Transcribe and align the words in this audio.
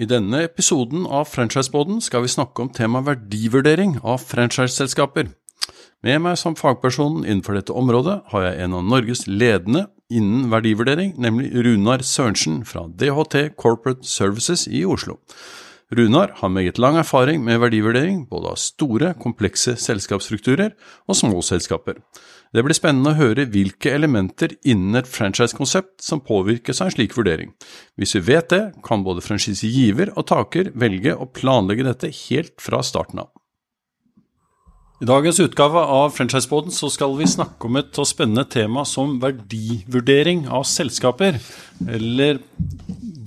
I 0.00 0.06
denne 0.08 0.38
episoden 0.46 1.02
av 1.04 1.26
Franchiseboden 1.28 1.98
skal 2.00 2.22
vi 2.24 2.30
snakke 2.32 2.62
om 2.62 2.70
tema 2.72 3.02
verdivurdering 3.04 3.98
av 4.00 4.22
franchiseselskaper. 4.24 5.26
Med 6.00 6.22
meg 6.24 6.38
som 6.40 6.54
fagperson 6.56 7.18
innenfor 7.26 7.58
dette 7.58 7.76
området 7.76 8.14
har 8.32 8.46
jeg 8.46 8.62
en 8.64 8.78
av 8.78 8.86
Norges 8.88 9.26
ledende 9.28 9.90
innen 10.08 10.48
verdivurdering, 10.48 11.12
nemlig 11.20 11.52
Runar 11.66 12.00
Sørensen 12.00 12.62
fra 12.64 12.86
DHT 12.88 13.50
Corporate 13.60 14.08
Services 14.08 14.64
i 14.72 14.86
Oslo. 14.88 15.18
Runar 15.92 16.32
har 16.38 16.48
meget 16.54 16.80
lang 16.80 16.96
erfaring 16.96 17.44
med 17.44 17.60
verdivurdering 17.60 18.24
både 18.30 18.54
av 18.54 18.60
store, 18.62 19.12
komplekse 19.20 19.76
selskapsstrukturer 19.76 20.72
og 21.10 21.18
små 21.18 21.44
selskaper. 21.44 22.00
Det 22.50 22.64
blir 22.66 22.74
spennende 22.74 23.12
å 23.12 23.18
høre 23.18 23.44
hvilke 23.46 23.92
elementer 23.94 24.56
innen 24.66 24.98
et 24.98 25.10
franchisekonsept 25.10 26.02
som 26.02 26.22
påvirkes 26.26 26.80
av 26.82 26.88
en 26.88 26.94
slik 26.96 27.14
vurdering. 27.14 27.52
Hvis 27.94 28.16
vi 28.16 28.24
vet 28.32 28.50
det, 28.50 28.62
kan 28.82 29.04
både 29.06 29.22
franchisegiver 29.22 30.10
og 30.16 30.26
taker 30.32 30.72
velge 30.74 31.14
å 31.14 31.30
planlegge 31.30 31.86
dette 31.86 32.10
helt 32.26 32.56
fra 32.58 32.82
starten 32.82 33.22
av. 33.22 33.30
I 35.00 35.06
dagens 35.08 35.38
utgave 35.40 35.80
av 35.80 36.10
Franchiseboden 36.12 36.74
skal 36.74 37.14
vi 37.16 37.30
snakke 37.30 37.70
om 37.70 37.78
et 37.80 38.02
spennende 38.04 38.44
tema 38.52 38.82
som 38.84 39.14
verdivurdering 39.22 40.42
av 40.52 40.66
selskaper. 40.68 41.38
Eller 41.88 42.42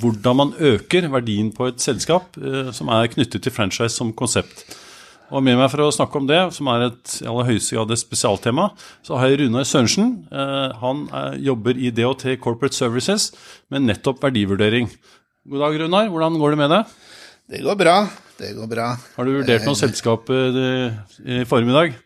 hvordan 0.03 0.38
man 0.38 0.53
øker 0.59 1.07
verdien 1.16 1.49
på 1.55 1.71
et 1.71 1.81
selskap 1.81 2.38
eh, 2.38 2.69
som 2.75 2.91
er 2.94 3.09
knyttet 3.16 3.47
til 3.47 3.55
franchise 3.55 3.95
som 3.95 4.13
konsept. 4.13 4.67
Og 5.34 5.42
med 5.42 5.58
meg 5.58 5.72
for 5.73 5.81
å 5.81 5.94
snakke 5.94 6.20
om 6.20 6.28
det, 6.30 6.39
som 6.53 6.67
er 6.70 6.88
et 6.92 7.16
i 7.23 7.28
aller 7.30 7.48
høyeste 7.48 7.73
grad 7.73 7.94
et 7.94 8.02
spesialtema, 8.02 8.67
så 9.06 9.17
har 9.17 9.31
jeg 9.31 9.40
Runar 9.42 9.66
Sørensen. 9.66 10.12
Eh, 10.30 10.75
han 10.84 11.08
er, 11.09 11.40
jobber 11.50 11.80
i 11.80 11.90
DHT 11.95 12.36
Corporate 12.44 12.78
Services 12.78 13.31
med 13.73 13.88
nettopp 13.88 14.22
verdivurdering. 14.22 14.92
God 15.50 15.66
dag, 15.66 15.80
Runar. 15.81 16.12
Hvordan 16.14 16.38
går 16.38 16.53
det 16.53 16.62
med 16.62 16.73
deg? 16.75 16.94
Det 17.50 17.64
går 17.66 17.80
bra. 17.81 17.98
Det 18.38 18.53
går 18.59 18.70
bra. 18.70 18.88
Har 19.17 19.25
du 19.25 19.34
vurdert 19.40 19.66
noe 19.66 19.78
selskap 19.78 20.30
i 20.30 21.44
formiddag? 21.50 21.97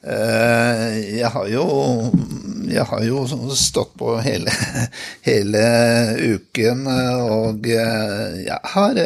Jeg 0.00 1.28
har 1.28 1.48
jo 1.52 1.64
Jeg 2.70 2.86
har 2.88 3.02
jo 3.04 3.24
stått 3.58 3.90
på 4.00 4.14
hele, 4.24 4.52
hele 5.28 5.64
uken, 6.36 6.86
og 6.86 7.66
jeg 7.68 8.60
har 8.72 9.02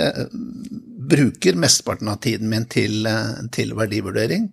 bruker 1.14 1.58
mesteparten 1.60 2.10
av 2.12 2.18
tiden 2.24 2.50
min 2.50 2.66
til, 2.70 3.06
til 3.54 3.72
verdivurdering, 3.78 4.50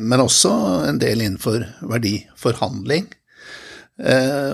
men 0.00 0.22
også 0.22 0.52
en 0.88 1.02
del 1.02 1.24
innenfor 1.24 1.66
verdiforhandling. 1.90 3.10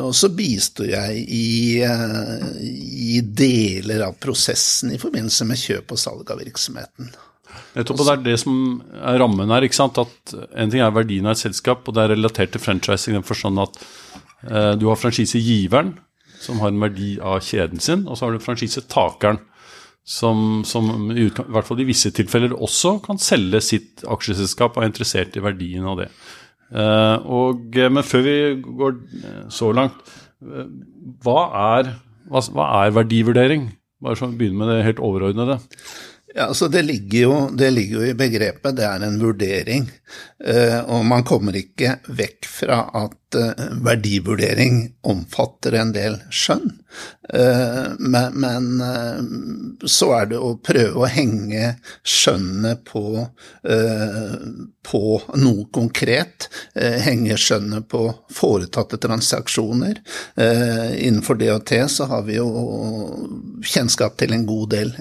Og 0.03 0.11
så 0.17 0.33
bistår 0.35 0.91
jeg 0.91 1.23
i, 1.37 1.79
i, 1.79 3.21
deler 3.23 4.09
av 4.09 4.19
prosessen 4.21 4.93
i 4.97 5.01
forbindelse 5.01 5.47
med 5.49 5.61
kjøp 5.63 5.95
og 5.95 6.03
salg 6.03 6.33
av 6.35 6.43
virksomheten. 6.43 7.13
Nettopp, 7.77 8.01
og 8.01 8.07
Det 8.07 8.15
er 8.15 8.25
det 8.25 8.37
som 8.43 8.57
er 8.97 9.21
rammen 9.23 9.53
her. 9.53 9.65
ikke 9.67 9.79
sant? 9.79 9.99
At 9.99 10.35
En 10.55 10.71
ting 10.71 10.83
er 10.83 10.95
verdien 10.95 11.27
av 11.27 11.37
et 11.37 11.45
selskap, 11.45 11.87
og 11.87 11.95
det 11.95 12.05
er 12.05 12.15
relatert 12.17 12.53
til 12.55 12.63
franchising 12.63 13.15
i 13.15 13.19
den 13.19 13.27
forstand 13.27 13.61
at 13.63 13.79
eh, 14.49 14.73
du 14.79 14.89
har 14.89 14.99
franchisegiveren, 15.01 15.97
som 16.41 16.61
har 16.63 16.73
en 16.73 16.83
verdi 16.83 17.19
av 17.21 17.41
kjeden 17.43 17.81
sin, 17.81 18.07
og 18.07 18.19
så 18.19 18.27
har 18.27 18.35
du 18.35 18.43
franchisetakeren, 18.43 19.41
som, 20.09 20.63
som, 20.65 21.11
i 21.13 21.29
hvert 21.29 21.69
fall 21.69 21.83
i 21.83 21.89
visse 21.89 22.11
tilfeller 22.17 22.55
også 22.57 22.97
kan 23.05 23.21
selge 23.21 23.61
sitt 23.65 24.05
aksjeselskap 24.09 24.77
og 24.77 24.85
er 24.85 24.89
interessert 24.89 25.37
i 25.37 25.43
verdien 25.45 25.85
av 25.89 25.99
det. 26.01 26.09
Uh, 26.69 27.17
og, 27.29 27.77
men 27.77 28.05
før 28.05 28.25
vi 28.25 28.37
går 28.65 28.97
så 29.53 29.71
langt, 29.77 30.01
uh, 30.45 30.65
hva, 31.25 31.43
er, 31.77 31.93
hva, 32.29 32.43
hva, 32.57 32.69
er, 32.83 32.95
verdivurdering? 32.97 33.69
Bare 34.05 34.17
så 34.17 34.31
vi 34.31 34.41
begynner 34.41 34.63
med 34.63 34.73
det 34.73 34.87
helt 34.87 35.05
overordnede. 35.05 35.59
Ja, 36.33 36.47
altså 36.47 36.71
det 36.73 36.87
ligger, 36.87 37.19
jo, 37.21 37.37
det 37.57 37.71
ligger 37.75 38.01
jo 38.01 38.09
i 38.09 38.17
begrepet, 38.17 38.77
det 38.79 38.89
er 38.89 39.05
en 39.05 39.21
vurdering. 39.21 39.89
Uh, 40.41 40.89
og 40.89 41.05
man 41.09 41.25
kommer 41.29 41.57
ikke 41.61 41.99
vekk 42.09 42.49
fra 42.49 42.81
at 43.05 43.28
verdivurdering 43.85 44.93
omfatter 45.03 45.77
en 45.81 45.93
del 45.93 46.21
skjønn. 46.31 46.71
Eh, 47.35 47.85
men, 47.99 48.33
men, 48.33 48.81
eh, 48.81 49.87
så 49.87 50.13
er 50.17 50.31
det 50.31 50.41
å 50.41 50.55
prøve 50.65 51.03
å 51.03 51.11
henge 51.13 51.75
skjønnet 52.07 52.85
på, 52.89 53.21
eh, 53.69 54.37
på 54.89 55.03
noe 55.37 55.67
konkret. 55.75 56.49
Henge 56.79 57.37
skjønnet 57.37 57.89
på 57.93 58.01
foretatte 58.33 58.97
transaksjoner. 59.03 59.99
Innenfor 60.39 61.37
DHT 61.37 61.73
så 61.93 62.07
har 62.09 62.23
vi 62.25 62.39
jo 62.39 62.49
kjennskap 63.61 64.17
til 64.17 64.33
en 64.33 64.47
god 64.49 64.73
del 64.73 64.95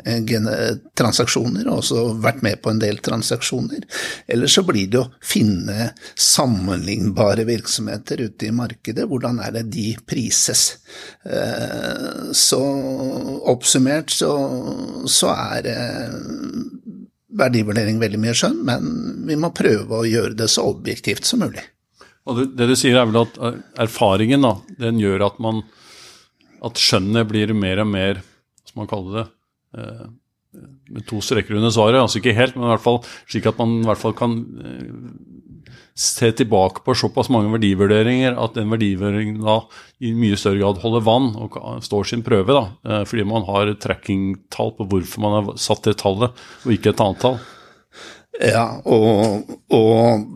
transaksjoner, 0.97 1.69
og 1.69 1.79
også 1.79 2.03
vært 2.19 2.43
med 2.43 2.59
på 2.61 2.73
en 2.73 2.81
del 2.83 2.99
transaksjoner. 3.05 3.87
Eller 4.27 4.51
så 4.51 4.65
blir 4.67 4.91
det 4.91 4.99
å 5.05 5.07
finne 5.23 5.93
sammenlignbare 6.19 7.47
virksomheter 7.47 8.16
ute 8.25 8.49
i 8.49 8.55
markedet. 8.55 9.05
Hvordan 9.07 9.39
er 9.45 9.53
det 9.55 9.67
de 9.73 9.87
prises? 10.07 10.65
Så 12.33 12.59
oppsummert 13.53 14.13
så, 14.13 14.31
så 15.07 15.31
er 15.35 15.69
verdivurdering 17.37 18.01
veldig 18.01 18.19
mye 18.23 18.35
skjønn, 18.37 18.61
men 18.65 18.91
vi 19.27 19.37
må 19.39 19.53
prøve 19.55 20.01
å 20.01 20.07
gjøre 20.07 20.37
det 20.39 20.49
så 20.51 20.65
objektivt 20.69 21.27
som 21.27 21.43
mulig. 21.45 21.63
Og 22.27 22.43
det 22.57 22.67
du 22.67 22.75
sier 22.75 22.97
er 22.99 23.07
vel 23.07 23.21
at 23.23 23.37
erfaringen 23.79 24.43
da, 24.43 24.57
den 24.81 24.99
gjør 24.99 25.29
at 25.29 25.37
man 25.43 25.63
at 26.65 26.81
skjønnet 26.81 27.27
blir 27.29 27.53
mer 27.57 27.83
og 27.83 27.91
mer, 27.91 28.21
som 28.67 28.81
man 28.81 28.89
kaller 28.89 29.19
det, 29.19 29.25
eh, 29.77 30.07
med 30.89 31.05
to 31.09 31.21
streker 31.21 31.57
under 31.57 31.73
svaret. 31.73 31.99
Altså 32.01 32.19
ikke 32.19 32.35
helt, 32.37 32.55
men 32.57 32.67
i 32.67 32.73
hvert 32.73 32.83
fall 32.83 33.01
slik 33.29 33.47
at 33.49 33.59
man 33.61 33.79
i 33.81 33.87
hvert 33.87 34.01
fall 34.01 34.15
kan 34.17 34.37
eh, 34.63 34.87
se 35.97 36.29
tilbake 36.31 36.83
på 36.85 36.93
såpass 36.95 37.29
mange 37.33 37.49
verdivurderinger 37.55 38.37
at 38.37 38.53
den 38.57 38.69
verdivurderingen 38.69 39.39
da 39.41 39.59
i 40.03 40.11
mye 40.13 40.37
større 40.37 40.61
grad 40.61 40.81
holder 40.83 41.05
vann 41.07 41.31
og 41.41 41.57
står 41.83 42.09
sin 42.11 42.23
prøve. 42.25 42.53
da, 42.53 42.65
eh, 42.85 43.03
Fordi 43.09 43.25
man 43.25 43.47
har 43.49 43.73
trackingtall 43.73 44.75
på 44.77 44.85
hvorfor 44.91 45.23
man 45.25 45.37
har 45.37 45.57
satt 45.57 45.83
det 45.89 45.97
tallet, 45.97 46.31
og 46.65 46.71
ikke 46.71 46.93
et 46.93 47.01
annet 47.01 47.23
tall. 47.23 47.39
Ja, 48.37 48.81
og, 48.85 49.49
og 49.73 50.27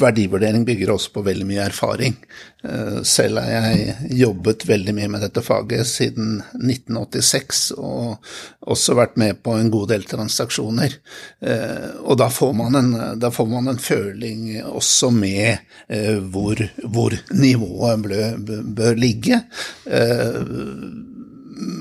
verdivurdering 0.00 0.64
bygger 0.64 0.92
også 0.92 1.12
på 1.14 1.22
veldig 1.26 1.46
mye 1.48 1.64
erfaring. 1.64 2.16
Eh, 2.64 2.98
selv 3.06 3.40
har 3.40 3.50
jeg 3.50 4.10
jobbet 4.20 4.66
veldig 4.68 4.94
mye 4.96 5.08
med 5.12 5.24
dette 5.24 5.42
faget 5.44 5.88
siden 5.88 6.40
1986, 6.58 7.62
og 7.76 8.30
også 8.66 8.96
vært 8.98 9.16
med 9.20 9.40
på 9.44 9.56
en 9.56 9.70
god 9.72 9.90
del 9.94 10.06
transaksjoner. 10.08 10.98
Eh, 11.40 11.88
og 12.02 12.18
da 12.20 12.28
får 12.32 12.54
man 12.58 12.80
en, 12.80 12.92
får 13.32 13.50
man 13.50 13.72
en 13.72 13.82
føling 13.82 14.48
også 14.66 15.10
med 15.14 15.58
eh, 15.88 16.16
hvor, 16.20 16.60
hvor 16.84 17.16
nivået 17.32 18.06
bør, 18.06 18.64
bør 18.76 18.98
ligge. 19.00 19.40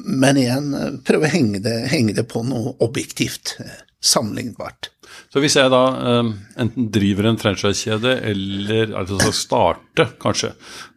Men 0.05 0.37
igjen, 0.39 0.69
prøve 1.03 1.27
å 1.27 1.33
henge 1.33 1.59
det, 1.63 1.79
henge 1.91 2.15
det 2.15 2.27
på 2.31 2.43
noe 2.47 2.75
objektivt, 2.85 3.57
sammenlignbart. 3.99 4.94
Så 5.33 5.43
hvis 5.43 5.55
jeg 5.59 5.71
da 5.73 5.83
um, 6.21 6.33
enten 6.61 6.89
driver 6.93 7.29
en 7.29 7.39
franchisekjede 7.41 8.17
eller 8.31 8.93
altså 8.99 9.31
starte, 9.35 10.09
kanskje, 10.21 10.53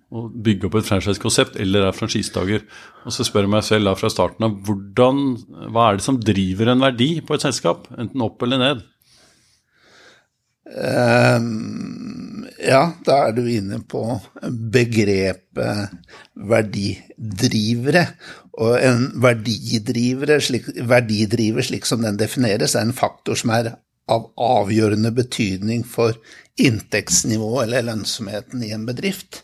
og 0.09 0.31
bygge 0.45 0.69
opp 0.69 0.79
et 0.81 0.89
franchisekonsept, 0.89 1.59
eller 1.61 1.89
er 1.89 1.97
franchisetaker, 1.97 2.63
og 3.05 3.13
så 3.13 3.27
spør 3.27 3.45
jeg 3.45 3.55
meg 3.57 3.67
selv 3.67 3.91
da 3.91 3.97
fra 3.99 4.13
starten 4.13 4.47
av 4.49 4.55
hvordan, 4.65 5.25
hva 5.75 5.89
er 5.89 5.99
det 5.99 6.07
som 6.07 6.21
driver 6.21 6.73
en 6.73 6.87
verdi 6.87 7.11
på 7.25 7.37
et 7.37 7.45
selskap, 7.45 7.91
enten 7.99 8.25
opp 8.25 8.47
eller 8.47 8.63
ned? 8.63 8.87
Um, 10.69 12.29
Ja, 12.59 12.81
da 13.07 13.21
er 13.29 13.37
du 13.37 13.45
inne 13.47 13.79
på 13.87 14.03
begrepet 14.75 15.93
verdidrivere. 16.51 18.05
Og 18.59 18.75
en 18.83 19.05
verdidriver 19.23 20.41
slik, 20.43 20.67
verdidriver, 20.91 21.63
slik 21.63 21.87
som 21.87 22.03
den 22.03 22.19
defineres, 22.19 22.75
er 22.75 22.89
en 22.89 22.97
faktor 22.97 23.39
som 23.39 23.55
er 23.55 23.77
av 24.09 24.31
avgjørende 24.37 25.13
betydning 25.15 25.85
for 25.87 26.17
inntektsnivået 26.59 27.69
eller 27.69 27.87
lønnsomheten 27.91 28.65
i 28.65 28.73
en 28.75 28.87
bedrift. 28.89 29.43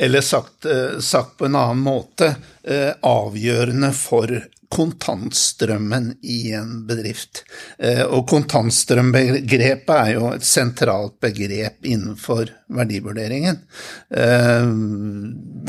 Eller 0.00 0.20
sagt, 0.20 0.64
eh, 0.64 0.98
sagt 1.00 1.36
på 1.36 1.44
en 1.44 1.56
annen 1.56 1.82
måte 1.84 2.34
eh, 2.64 2.92
avgjørende 3.02 3.92
for 3.92 4.32
kontantstrømmen 4.70 6.12
i 6.22 6.52
en 6.56 6.86
bedrift. 6.86 7.42
Eh, 7.78 8.04
og 8.06 8.28
kontantstrømbegrepet 8.30 9.94
er 9.96 10.12
jo 10.14 10.30
et 10.30 10.46
sentralt 10.46 11.18
begrep 11.20 11.84
innenfor 11.84 12.54
verdivurderingen. 12.70 13.58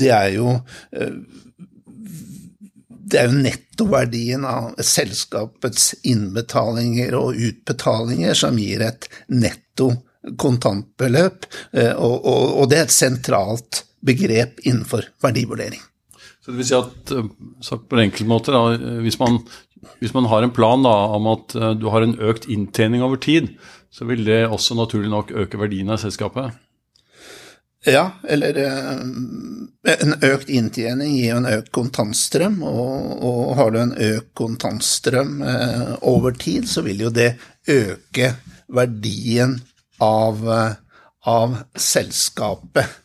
Det 0.02 0.12
er 0.14 0.30
jo 0.36 0.54
det 3.12 3.20
er 3.20 3.28
jo 3.30 3.42
nettoverdien 3.44 4.46
av 4.48 4.80
selskapets 4.88 5.92
innbetalinger 6.08 7.18
og 7.20 7.36
utbetalinger 7.36 8.38
som 8.38 8.60
gir 8.60 8.84
et 8.88 9.08
netto 9.34 9.92
kontantbeløp, 10.40 11.48
og, 11.98 12.18
og, 12.18 12.44
og 12.62 12.68
det 12.70 12.78
er 12.78 12.86
et 12.86 12.94
sentralt 12.94 13.82
begrep 14.06 14.62
innenfor 14.64 15.08
verdivurdering. 15.24 15.82
Så 16.42 16.52
det 16.54 16.58
vil 16.58 16.68
si 16.68 16.78
at, 16.78 17.12
eh, 17.14 17.28
sagt 17.62 17.86
på 17.90 17.98
en 17.98 18.08
enkel 18.08 18.30
måte, 18.30 18.54
da, 18.54 18.74
hvis, 19.06 19.20
man, 19.22 19.38
hvis, 20.02 20.14
man, 20.16 20.30
har 20.32 20.42
en 20.46 20.54
plan 20.54 20.82
da, 20.82 20.94
om 21.18 21.30
at 21.36 21.56
eh, 21.58 21.74
du 21.78 21.88
har 21.94 22.06
en 22.06 22.18
økt 22.18 22.48
inntjening 22.50 23.06
over 23.06 23.22
tid, 23.22 23.52
så 23.94 24.08
vil 24.10 24.26
det 24.26 24.48
også 24.48 24.78
naturlig 24.80 25.12
nok 25.12 25.34
øke 25.44 25.60
verdien 25.62 25.94
av 25.94 26.02
selskapet? 26.02 26.58
Ja, 27.86 28.04
eller 28.30 28.58
eh, 28.62 29.96
en 29.98 30.16
økt 30.22 30.52
inntjening 30.54 31.16
gir 31.16 31.32
jo 31.32 31.40
en 31.40 31.50
økt 31.50 31.72
kontantstrøm, 31.74 32.60
og, 32.62 33.16
og, 33.26 33.40
har 33.58 33.74
du 33.74 33.80
en 33.82 33.96
økt 33.96 34.30
kontantstrøm 34.38 35.42
eh, 35.42 35.94
over 36.06 36.38
tid, 36.38 36.70
så 36.70 36.86
vil 36.86 37.08
jo 37.08 37.14
det 37.14 37.34
øke 37.70 38.36
verdien 38.72 39.58
av, 40.02 40.46
av 41.26 41.58
selskapet. 41.74 43.02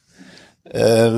Eh, 0.74 1.16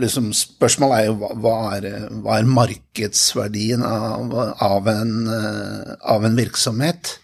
liksom 0.00 0.30
spørsmålet 0.32 0.98
er 0.98 1.08
jo 1.10 1.32
hva 1.42 1.56
er, 1.76 1.88
hva 2.24 2.38
er 2.38 2.48
markedsverdien 2.48 3.84
av, 3.84 4.32
av, 4.56 4.88
en, 4.88 5.12
eh, 5.28 5.90
av, 6.00 6.24
en, 6.24 6.38
virksomhet? 6.38 7.18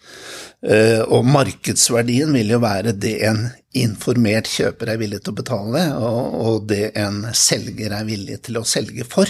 Eh, 0.61 1.01
og 1.01 1.25
markedsverdien 1.25 2.33
vil 2.35 2.53
jo 2.53 2.59
være 2.61 2.93
det 2.93 3.15
en 3.25 3.45
informert 3.77 4.49
kjøper 4.51 4.93
er 4.93 4.99
villig 5.01 5.21
til 5.23 5.33
å 5.33 5.39
betale, 5.39 5.85
og, 5.97 6.67
det 6.69 6.91
en 6.99 7.23
selger 7.37 7.95
er 7.95 8.05
villig 8.05 8.41
til 8.45 8.59
å 8.59 8.67
selge 8.67 9.07
for. 9.07 9.29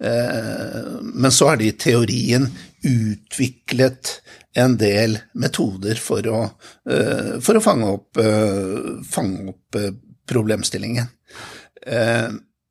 Men 0.00 1.32
så 1.32 1.50
har 1.50 1.58
de 1.60 1.66
i 1.68 1.76
teorien 1.76 2.46
utviklet 2.88 4.14
en 4.56 4.76
del 4.80 5.18
metoder 5.36 6.00
for 6.00 6.24
å, 6.28 6.38
for 7.44 7.58
å 7.58 7.62
fange 7.64 7.90
opp, 7.98 8.20
fange 9.12 9.52
opp 9.52 9.80
problemstillingen. 10.30 11.06
Eh, 11.86 12.30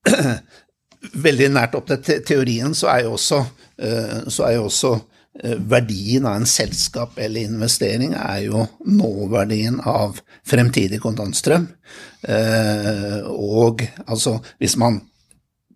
veldig 1.26 1.50
nært 1.54 1.78
opp 1.80 1.90
til 1.90 2.24
teorien 2.28 2.76
så 2.78 2.92
er 2.94 3.06
jo 3.08 3.16
også, 3.18 3.40
eh, 3.82 4.20
så 4.28 4.48
er 4.48 4.58
jo 4.58 4.68
også 4.70 4.94
eh, 4.96 5.09
verdien 5.70 6.26
av 6.26 6.36
en 6.36 6.48
selskap 6.50 7.20
eller 7.22 7.48
investering 7.48 8.16
er 8.18 8.42
jo 8.48 8.66
nåverdien 8.86 9.78
av 9.88 10.18
fremtidig 10.48 11.00
kontantstrøm. 11.04 11.68
Og 13.30 13.86
altså, 14.10 14.34
hvis 14.60 14.76
man 14.82 15.00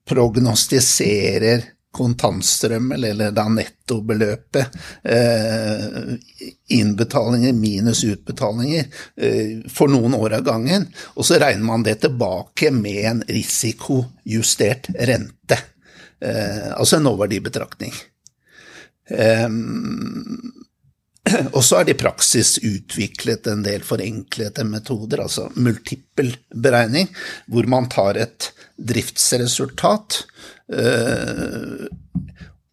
prognostiserer 0.09 1.63
kontantstrøm, 1.93 2.91
eller 2.91 3.31
da 3.31 3.45
nettobeløpet, 3.49 4.77
eh, 5.03 6.15
innbetalinger 6.73 7.53
minus 7.53 8.03
utbetalinger, 8.03 8.85
eh, 9.17 9.69
for 9.69 9.87
noen 9.87 10.13
år 10.13 10.39
av 10.39 10.43
gangen, 10.43 10.87
og 11.15 11.25
så 11.25 11.37
regner 11.39 11.63
man 11.63 11.83
det 11.83 11.99
tilbake 12.01 12.71
med 12.71 13.05
en 13.05 13.23
risikojustert 13.27 14.89
rente. 14.99 15.59
Eh, 16.21 16.71
altså 16.73 16.97
en 16.97 17.03
nåverdibetraktning. 17.03 17.93
Og 21.55 21.63
så 21.63 21.79
er 21.79 21.87
det 21.87 21.95
i 21.95 22.01
praksis 22.01 22.57
utviklet 22.59 23.47
en 23.47 23.63
del 23.63 23.83
forenklede 23.87 24.65
metoder, 24.67 25.23
altså 25.23 25.47
multiple 25.55 26.35
beregning, 26.51 27.09
hvor 27.47 27.67
man 27.71 27.87
tar 27.91 28.19
et 28.19 28.49
driftsresultat 28.75 30.23
øh, 30.67 31.87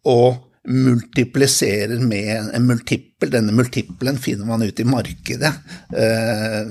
og 0.03 0.50
multipliserer 0.67 1.99
med 1.99 2.55
en 2.55 2.67
multippel. 2.67 3.29
Denne 3.31 3.51
multiplen 3.51 4.17
finner 4.17 4.45
man 4.45 4.61
ut 4.61 4.79
i 4.79 4.85
markedet 4.85 5.51
eh, 5.97 6.61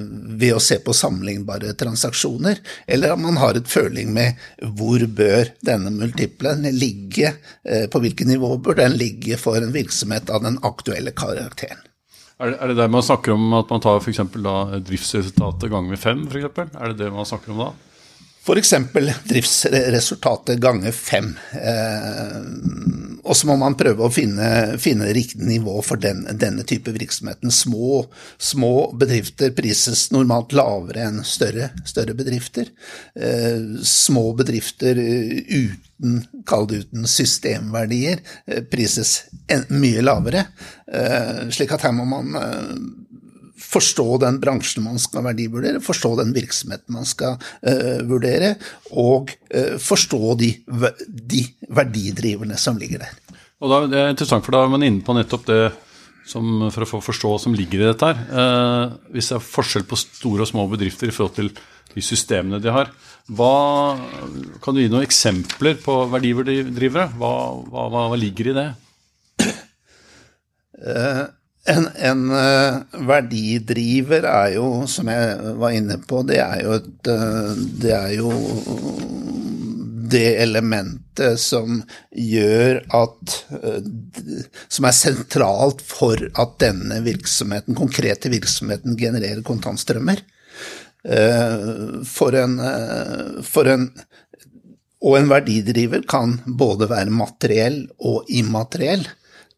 ved 0.41 0.55
å 0.55 0.63
se 0.63 0.81
på 0.83 0.95
sammenlignbare 0.95 1.75
transaksjoner, 1.79 2.59
eller 2.87 3.15
at 3.15 3.23
man 3.23 3.39
har 3.39 3.59
et 3.59 3.71
føling 3.71 4.13
med 4.15 4.39
hvor 4.79 5.05
bør 5.07 5.53
denne 5.67 5.93
multiplen 5.95 6.67
ligge, 6.75 7.35
eh, 7.65 7.87
på 7.91 8.03
hvilket 8.03 8.31
nivå 8.31 8.57
bør 8.63 8.83
den 8.83 8.99
ligge 8.99 9.39
for 9.41 9.59
en 9.59 9.75
virksomhet 9.75 10.31
av 10.31 10.47
den 10.47 10.59
aktuelle 10.67 11.15
karakteren. 11.15 11.87
Er 12.41 12.55
det, 12.55 12.71
det 12.71 12.81
der 12.81 12.89
man 12.89 13.05
snakker 13.05 13.35
om 13.35 13.53
at 13.59 13.69
man 13.69 13.83
tar 13.85 14.01
for 14.01 14.81
driftsresultatet 14.81 15.69
ganger 15.71 15.93
med 15.93 16.01
fem? 16.01 16.23
For 16.31 16.41
er 16.41 16.93
det 16.95 16.99
det 17.03 17.11
man 17.13 17.29
snakker 17.29 17.53
om 17.53 17.67
da? 17.67 17.73
F.eks. 18.41 18.75
driftsresultatet 19.25 20.61
ganger 20.61 20.93
fem. 20.93 21.35
Eh, 21.53 22.39
og 23.21 23.37
så 23.37 23.47
må 23.51 23.57
man 23.61 23.77
prøve 23.77 24.07
å 24.07 24.13
finne, 24.13 24.79
finne 24.81 25.11
riktig 25.13 25.45
nivå 25.45 25.77
for 25.85 26.01
den, 26.01 26.23
denne 26.41 26.65
type 26.65 26.95
virksomheten. 26.95 27.53
Små, 27.53 28.07
små, 28.41 28.73
bedrifter 28.97 29.53
prises 29.57 30.07
normalt 30.15 30.55
lavere 30.57 31.05
enn 31.11 31.21
større, 31.27 31.69
større 31.85 32.17
bedrifter. 32.17 32.73
Eh, 33.13 33.77
små 33.85 34.31
bedrifter 34.41 34.97
uten, 34.97 36.25
kall 36.49 36.65
det 36.71 36.87
uten 36.87 37.05
systemverdier, 37.13 38.25
eh, 38.49 38.65
prises 38.73 39.19
mye 39.69 40.01
lavere. 40.01 40.47
Eh, 40.89 41.45
slik 41.53 41.77
at 41.77 41.85
her 41.85 41.93
må 41.93 42.09
man 42.09 42.41
eh, 42.41 42.75
forstå 43.71 44.07
den 44.25 44.41
bransjen 44.43 44.85
man 44.85 44.99
skal 45.03 45.25
verdivurdere, 45.29 45.83
forstå 45.85 46.15
den 46.21 46.33
virksomheten 46.37 46.95
man 46.97 47.09
skal 47.09 47.37
uh, 47.39 48.01
vurdere, 48.09 48.55
og 48.99 49.31
uh, 49.55 49.77
forstå 49.81 50.35
de, 50.41 50.51
de, 51.07 51.45
verdidriverne 51.71 52.59
som 52.59 52.81
ligger 52.81 53.05
der. 53.05 53.39
Og 53.61 53.71
da, 53.71 53.81
Det 53.93 54.01
er 54.01 54.13
interessant, 54.15 54.45
for 54.47 54.57
da 54.57 54.65
er 54.65 54.73
man 54.73 54.87
inne 54.87 55.05
på 55.07 55.15
nettopp 55.17 55.47
det 55.51 55.63
som, 56.31 56.47
for 56.71 56.85
å 56.85 56.89
få 56.89 57.03
forstå 57.11 57.35
som 57.47 57.55
ligger 57.57 57.83
i 57.83 57.89
dette 57.91 58.11
her. 58.11 58.25
Uh, 58.31 58.99
hvis 59.15 59.31
det 59.31 59.39
er 59.39 59.51
forskjell 59.51 59.87
på 59.89 59.99
store 60.01 60.47
og 60.47 60.51
små 60.51 60.67
bedrifter 60.71 61.11
i 61.11 61.15
forhold 61.15 61.37
til 61.39 61.53
de 61.91 62.05
systemene 62.05 62.61
de 62.63 62.71
har, 62.71 62.93
hva, 63.31 63.55
kan 64.63 64.75
du 64.75 64.81
gi 64.83 64.91
noen 64.91 65.07
eksempler 65.07 65.77
på 65.83 65.97
verdiverdrivere? 66.11 67.11
Hva, 67.19 67.35
hva, 67.71 68.07
hva 68.11 68.19
ligger 68.19 68.51
i 68.51 68.57
det? 68.57 68.69
Uh, 70.81 71.27
en, 71.69 71.89
en 71.97 72.31
uh, 72.33 73.01
verdidriver 73.09 74.25
er 74.25 74.55
jo, 74.57 74.67
som 74.89 75.11
jeg 75.13 75.55
var 75.61 75.77
inne 75.77 75.99
på, 76.09 76.23
det 76.29 76.41
er 76.41 76.63
jo 76.65 76.77
et 76.79 77.11
uh, 77.13 77.53
Det 77.81 77.93
er 77.97 78.15
jo 78.17 78.31
det 80.11 80.31
elementet 80.43 81.39
som 81.39 81.83
gjør 82.17 82.81
at 82.97 83.37
uh, 83.53 83.77
Som 84.73 84.89
er 84.89 84.97
sentralt 84.97 85.85
for 85.85 86.17
at 86.17 86.57
denne 86.65 87.03
virksomheten, 87.05 87.77
konkrete 87.79 88.33
virksomheten 88.33 88.97
genererer 88.99 89.45
kontantstrømmer. 89.47 90.25
For 92.05 92.35
en, 92.37 92.59
for 93.41 93.71
en 93.73 93.87
og 95.01 95.15
en 95.17 95.31
verdidriver 95.31 96.03
kan 96.05 96.35
både 96.45 96.91
være 96.91 97.15
materiell 97.15 97.79
og 98.05 98.29
immateriell. 98.29 99.07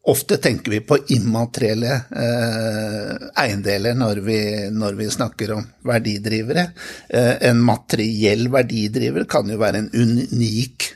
Ofte 0.05 0.37
tenker 0.37 0.71
vi 0.71 0.79
på 0.83 0.97
immaterielle 1.15 1.93
eh, 1.95 3.11
eiendeler 3.39 3.95
når 3.95 4.19
vi, 4.25 4.39
når 4.75 4.97
vi, 4.99 5.05
snakker 5.11 5.53
om 5.55 5.63
verdidrivere. 5.87 6.65
Eh, 7.07 7.37
en 7.47 7.61
materiell 7.63 8.49
verdidriver 8.51 9.23
kan 9.31 9.47
jo 9.47 9.61
være 9.61 9.79
en 9.79 9.87
unik 9.93 10.89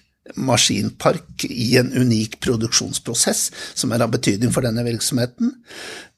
maskinpark 0.44 1.46
i 1.48 1.78
en 1.80 1.94
unik 1.94 2.36
produksjonsprosess 2.44 3.46
som 3.80 3.96
er 3.96 4.04
av 4.04 4.12
betydning 4.12 4.52
for 4.52 4.68
denne 4.68 4.84
virksomheten. 4.84 5.56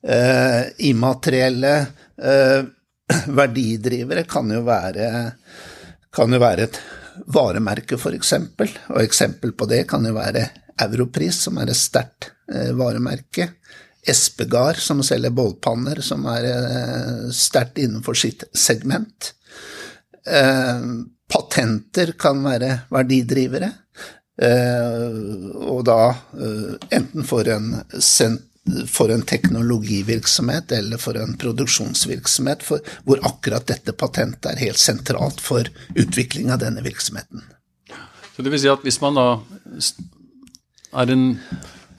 Eh, 0.02 0.74
immaterielle 0.90 1.76
eh, 2.18 2.64
verdidrivere 3.44 4.26
kan 4.26 4.50
jo 4.50 4.64
være, 4.66 5.12
kan 6.10 6.34
jo 6.34 6.42
være 6.42 6.66
et 6.66 6.82
varemerke, 7.30 8.02
f.eks., 8.02 8.34
og 8.90 9.00
eksempel 9.04 9.54
på 9.54 9.70
det 9.70 9.84
kan 9.94 10.10
jo 10.10 10.18
være 10.18 10.48
Europris, 10.90 11.44
som 11.46 11.62
er 11.62 11.70
et 11.70 11.78
sterkt 11.78 12.32
varemerke. 12.78 13.50
Espegard, 14.10 14.78
som 14.78 15.04
selger 15.04 15.34
bålpanner, 15.36 16.02
som 16.02 16.26
er 16.32 16.48
eh, 16.50 17.30
sterkt 17.36 17.78
innenfor 17.82 18.18
sitt 18.18 18.46
segment. 18.56 19.34
Eh, 20.26 20.86
patenter 21.30 22.14
kan 22.20 22.42
være 22.44 22.72
verdidrivere. 22.94 23.72
Eh, 24.40 25.18
og 25.68 25.84
da 25.90 26.02
eh, 26.40 26.76
enten 26.96 27.28
for 27.28 27.48
en, 27.52 27.74
for 28.88 29.12
en, 29.12 29.26
teknologivirksomhet 29.28 30.72
eller 30.78 31.02
for 31.02 31.20
en 31.20 31.36
produksjonsvirksomhet, 31.42 32.64
for, 32.64 32.94
hvor 33.04 33.20
akkurat 33.28 33.68
dette 33.68 33.94
patentet 34.00 34.54
er 34.54 34.64
helt 34.64 34.80
sentralt 34.80 35.44
for 35.44 35.68
utvikling 35.96 36.54
av 36.56 36.64
denne 36.64 36.86
virksomheten. 36.86 37.44
Så 38.36 38.46
det 38.46 38.54
vil 38.54 38.64
si 38.64 38.72
at 38.72 38.86
hvis 38.88 39.02
man 39.04 39.20
da 39.20 39.28
er 41.04 41.12
en 41.12 41.26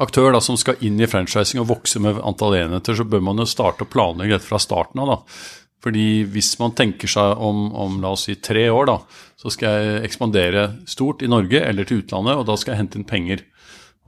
aktør 0.00 0.34
da, 0.34 0.40
som 0.44 0.58
skal 0.60 0.80
inn 0.86 1.00
i 1.00 1.08
franchising 1.10 1.60
og 1.62 1.70
vokse 1.70 2.00
med 2.02 2.20
antall 2.26 2.56
enheter, 2.58 2.96
så 2.96 3.06
bør 3.06 3.24
man 3.30 3.42
jo 3.42 3.48
starte 3.48 3.86
å 3.86 3.90
planlegge 3.90 4.38
dette 4.38 4.48
fra 4.48 4.60
starten 4.62 5.02
av. 5.02 5.14
da. 5.14 5.40
Fordi 5.80 6.06
hvis 6.28 6.52
man 6.60 6.74
tenker 6.76 7.08
seg 7.08 7.40
om, 7.40 7.70
om, 7.72 8.00
la 8.02 8.12
oss 8.12 8.26
si 8.28 8.36
tre 8.36 8.66
år, 8.68 8.90
da, 8.90 8.98
så 9.40 9.52
skal 9.52 9.76
jeg 9.76 10.02
ekspandere 10.10 10.66
stort 10.88 11.24
i 11.24 11.30
Norge 11.30 11.62
eller 11.64 11.88
til 11.88 12.02
utlandet, 12.02 12.36
og 12.36 12.48
da 12.48 12.56
skal 12.60 12.74
jeg 12.74 12.82
hente 12.82 13.00
inn 13.00 13.08
penger. 13.08 13.46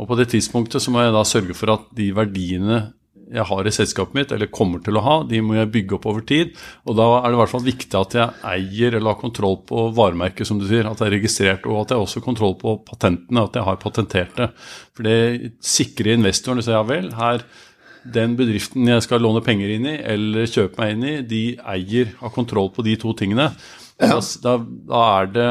Og 0.00 0.08
på 0.10 0.18
det 0.18 0.28
tidspunktet 0.32 0.84
så 0.84 0.92
må 0.92 1.04
jeg 1.04 1.14
da 1.14 1.22
sørge 1.28 1.56
for 1.56 1.72
at 1.72 1.88
de 1.96 2.10
verdiene 2.16 2.82
jeg 3.32 3.46
har 3.48 3.66
i 3.68 3.72
selskapet 3.74 4.16
mitt, 4.16 4.32
eller 4.34 4.50
kommer 4.52 4.82
til 4.84 4.98
å 4.98 5.04
ha, 5.04 5.16
de 5.28 5.40
må 5.44 5.56
jeg 5.56 5.70
bygge 5.72 5.96
opp 5.96 6.06
over 6.10 6.24
tid. 6.28 6.52
Og 6.86 6.98
da 6.98 7.08
er 7.18 7.30
det 7.30 7.38
i 7.38 7.40
hvert 7.40 7.52
fall 7.54 7.66
viktig 7.66 7.98
at 7.98 8.16
jeg 8.18 8.38
eier 8.52 8.98
eller 8.98 9.14
har 9.14 9.20
kontroll 9.22 9.58
på 9.68 9.88
varemerket, 9.96 10.48
som 10.48 10.60
du 10.60 10.68
sier. 10.68 10.88
At 10.88 11.00
det 11.00 11.08
er 11.08 11.16
registrert, 11.16 11.66
og 11.66 11.82
at 11.82 11.94
jeg 11.94 12.04
også 12.04 12.20
har 12.20 12.28
kontroll 12.28 12.56
på 12.60 12.76
patentene, 12.88 13.46
at 13.46 13.58
jeg 13.58 13.68
har 13.68 13.82
patentert 13.82 14.38
det. 14.38 14.48
For 14.92 15.08
det 15.08 15.52
sikrer 15.64 16.14
investoren. 16.16 16.62
Så 16.62 16.76
ja 16.76 16.82
vel, 16.86 17.12
her 17.16 17.46
den 18.02 18.34
bedriften 18.38 18.88
jeg 18.88 19.04
skal 19.04 19.22
låne 19.22 19.42
penger 19.46 19.70
inn 19.76 19.86
i 19.86 19.94
eller 20.14 20.50
kjøpe 20.50 20.80
meg 20.80 20.96
inn 20.96 21.04
i, 21.06 21.14
de 21.22 21.42
eier, 21.74 22.10
har 22.18 22.34
kontroll 22.34 22.72
på 22.74 22.84
de 22.86 22.96
to 23.00 23.14
tingene. 23.18 23.52
Ja. 24.02 24.18
Da, 24.42 24.56
da, 24.88 25.00
er 25.20 25.32
det 25.32 25.48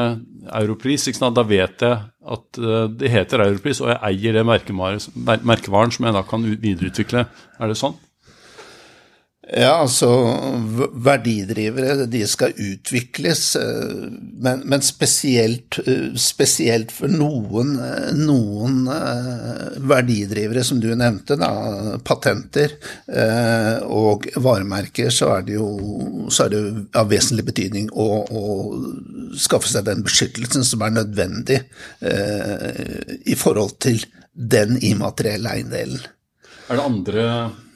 europris. 0.60 1.06
Da 1.18 1.44
vet 1.48 1.84
jeg 1.84 1.98
at 2.36 2.60
eh, 2.60 2.86
det 3.00 3.12
heter 3.12 3.46
europris, 3.46 3.80
og 3.80 3.92
jeg 3.92 4.00
eier 4.10 4.38
det 4.38 4.46
merkevaren 4.46 5.94
som 5.94 6.08
jeg 6.08 6.16
da 6.16 6.24
kan 6.28 6.44
videreutvikle. 6.44 7.26
Er 7.58 7.72
det 7.72 7.78
sånn? 7.80 7.96
Ja, 9.50 9.72
altså 9.82 10.06
verdidrivere 11.02 12.04
de 12.06 12.20
skal 12.30 12.52
utvikles, 12.62 13.56
eh, 13.58 14.04
men, 14.38 14.60
men 14.70 14.84
spesielt, 14.86 15.80
eh, 15.82 16.12
spesielt, 16.14 16.92
for 16.94 17.10
noen, 17.10 17.72
eh, 17.82 18.12
noen, 18.14 18.84
verdidrivere, 19.82 20.62
som 20.62 20.78
du 20.78 20.86
nevnte, 20.94 21.34
da, 21.40 21.50
patenter 22.06 22.76
og 23.90 24.28
varemerker, 24.44 25.10
så 25.10 25.32
er 25.36 25.44
det 25.46 25.56
jo 25.56 25.66
er 26.30 26.52
det 26.52 26.62
av 26.98 27.10
vesentlig 27.10 27.46
betydning 27.48 27.90
å, 27.92 28.06
å, 28.22 28.44
skaffe 29.38 29.70
seg 29.70 29.86
den 29.88 30.04
beskyttelsen 30.06 30.64
som 30.66 30.82
er 30.84 30.94
nødvendig 30.94 31.58
i 33.26 33.36
forhold 33.38 33.78
til 33.82 34.02
den 34.32 34.76
immaterielle 34.84 35.56
eiendelen. 35.56 36.02
Er 36.68 36.78
det 36.78 36.84
andre 36.86 37.26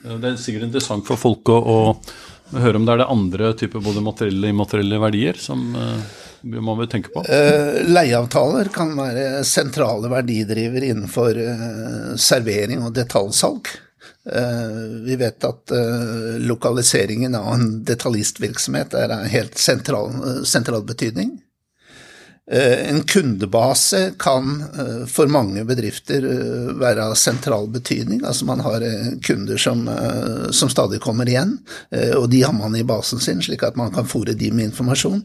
det 0.07 0.31
er 0.33 0.39
sikkert 0.41 0.69
interessant 0.69 1.07
for 1.07 1.21
folk 1.21 1.51
å, 1.51 1.59
å 1.67 2.61
høre 2.63 2.79
om 2.79 2.87
det 2.87 2.95
er 2.95 3.03
det 3.03 3.11
andre 3.13 3.51
typer 3.59 3.83
både 3.85 4.05
materielle 4.05 4.49
og 4.49 4.55
immaterielle 4.55 5.01
verdier 5.03 5.41
som 5.41 5.65
uh, 5.75 5.97
man 6.47 6.79
vil 6.81 6.91
tenke 6.93 7.13
på? 7.15 7.25
Uh, 7.27 7.83
leieavtaler 7.91 8.71
kan 8.75 8.95
være 8.99 9.43
sentrale 9.47 10.11
verdidriver 10.13 10.87
innenfor 10.93 11.41
uh, 11.43 12.15
servering 12.15 12.87
og 12.87 12.95
detaljsalg. 12.97 13.75
Vi 14.27 15.15
vet 15.21 15.45
at 15.47 15.71
lokaliseringen 16.43 17.37
av 17.39 17.45
en 17.53 17.69
detaljistvirksomhet 17.87 18.97
er 18.99 19.13
av 19.15 19.29
helt 19.31 19.55
sentral, 19.63 20.09
sentral 20.43 20.83
betydning. 20.83 21.29
Eh, 22.51 22.91
en 22.91 23.03
kundebase 23.03 24.13
kan 24.19 24.65
eh, 24.79 25.07
for 25.07 25.27
mange 25.27 25.65
bedrifter 25.65 26.23
eh, 26.31 26.75
være 26.79 27.09
av 27.11 27.15
sentral 27.19 27.67
betydning. 27.69 28.21
Altså 28.25 28.47
man 28.47 28.61
har 28.63 28.85
kunder 29.27 29.57
som, 29.57 29.89
som, 30.51 30.71
stadig 30.71 31.01
kommer 31.03 31.29
igjen, 31.29 31.57
og 32.19 32.29
de 32.31 32.43
har 32.45 32.53
man 32.55 32.77
i 32.77 32.85
basen 32.87 33.19
sin, 33.23 33.41
slik 33.43 33.65
at 33.67 33.79
man 33.79 33.91
kan 33.95 34.07
fòre 34.07 34.37
de 34.39 34.51
med 34.55 34.71
informasjon 34.71 35.23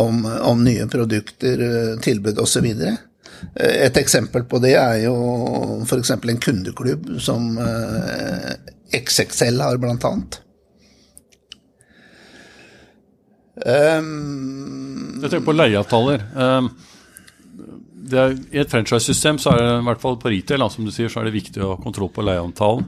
om, 0.00 0.22
om 0.24 0.62
nye 0.64 0.86
produkter, 0.88 1.64
tilbud 2.04 2.38
osv. 2.40 2.68
Et 3.60 3.98
eksempel 4.00 4.46
på 4.48 4.60
det 4.62 4.76
er 4.78 5.02
jo 5.04 5.16
f.eks. 5.84 6.14
en 6.14 6.40
kundeklubb 6.46 7.10
som 7.20 7.58
XXL 8.94 9.60
har, 9.64 9.80
blant 9.82 10.08
annet. 10.08 10.40
Um, 13.64 14.83
jeg 15.24 15.32
tenker 15.32 15.48
på 15.48 15.56
leieavtaler. 15.56 16.26
Er, 18.04 18.34
I 18.52 18.60
et 18.60 18.70
franchise-system 18.70 19.38
så 19.40 19.54
er 19.54 19.62
det 19.62 19.68
i 19.78 19.84
hvert 19.86 20.02
fall 20.02 20.18
på 20.20 20.32
retail 20.32 20.64
som 20.70 20.84
du 20.84 20.92
sier, 20.92 21.08
så 21.08 21.22
er 21.22 21.28
det 21.28 21.38
viktig 21.38 21.62
å 21.64 21.74
ha 21.74 21.80
kontroll 21.80 22.12
på 22.12 22.24
leieavtalen. 22.26 22.84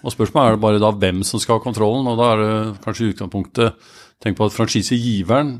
Og 0.00 0.14
Spørsmålet 0.14 0.48
er 0.48 0.56
det 0.56 0.62
bare 0.62 0.82
da 0.82 0.92
hvem 0.96 1.24
som 1.26 1.42
skal 1.42 1.58
ha 1.58 1.64
kontrollen. 1.64 2.06
og 2.08 2.20
Da 2.20 2.28
er 2.32 2.42
det 2.42 2.84
kanskje 2.84 3.08
i 3.08 3.14
utgangspunktet 3.14 3.90
tenk 4.20 4.38
på 4.38 4.46
at 4.46 4.54
franchisegiveren, 4.54 5.58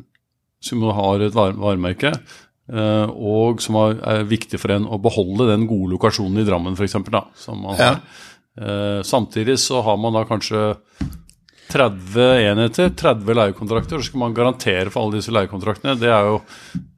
som 0.60 0.82
har 0.92 1.24
et 1.24 1.36
varemerke, 1.36 2.12
uh, 2.72 3.08
og 3.08 3.62
som 3.64 3.78
er 3.80 4.26
viktig 4.28 4.60
for 4.60 4.74
en 4.74 4.88
å 4.88 5.00
beholde 5.00 5.48
den 5.48 5.64
gode 5.68 5.94
lokasjonen 5.94 6.42
i 6.42 6.46
Drammen 6.48 6.76
f.eks. 6.76 6.98
Ja. 7.80 7.94
Uh, 8.60 9.00
samtidig 9.06 9.56
så 9.62 9.80
har 9.86 9.96
man 10.00 10.16
da 10.16 10.26
kanskje 10.28 10.74
30 11.70 12.50
enheter, 12.50 12.90
30 12.98 13.36
leiekontrakter, 13.38 14.00
så 14.00 14.10
skal 14.10 14.22
man 14.24 14.36
garantere 14.36 14.90
for 14.90 15.04
alle 15.04 15.20
disse 15.20 15.34
leiekontraktene. 15.34 15.96
Det 16.00 16.10
er 16.10 16.28
jo 16.28 16.40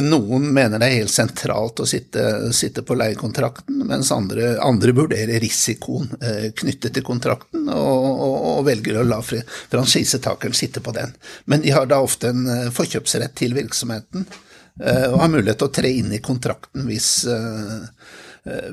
Noen 0.01 0.55
mener 0.57 0.79
det 0.81 0.87
er 0.89 0.95
helt 1.03 1.13
sentralt 1.13 1.81
å 1.85 1.87
sitte, 1.87 2.53
sitte 2.57 2.83
på 2.87 2.95
leiekontrakten, 2.97 3.87
mens 3.87 4.13
andre, 4.15 4.61
andre 4.65 4.93
vurderer 4.97 5.41
risikoen 5.43 6.09
eh, 6.25 6.53
knyttet 6.57 6.95
til 6.97 7.05
kontrakten 7.07 7.69
og, 7.69 8.07
og, 8.11 8.37
og 8.55 8.65
velger 8.67 8.99
å 8.99 9.05
la 9.07 9.21
franchisetakeren 9.23 10.55
sitte 10.57 10.81
på 10.83 10.93
den. 10.97 11.11
Men 11.45 11.61
de 11.63 11.71
har 11.77 11.87
da 11.91 11.99
ofte 12.03 12.29
en 12.33 12.47
eh, 12.49 12.73
forkjøpsrett 12.75 13.35
til 13.39 13.55
virksomheten 13.57 14.27
og 14.75 15.21
har 15.21 15.31
mulighet 15.31 15.59
til 15.61 15.69
å 15.69 15.77
tre 15.77 15.91
inn 16.01 16.11
i 16.17 16.19
kontrakten 16.19 16.83
hvis, 16.89 17.29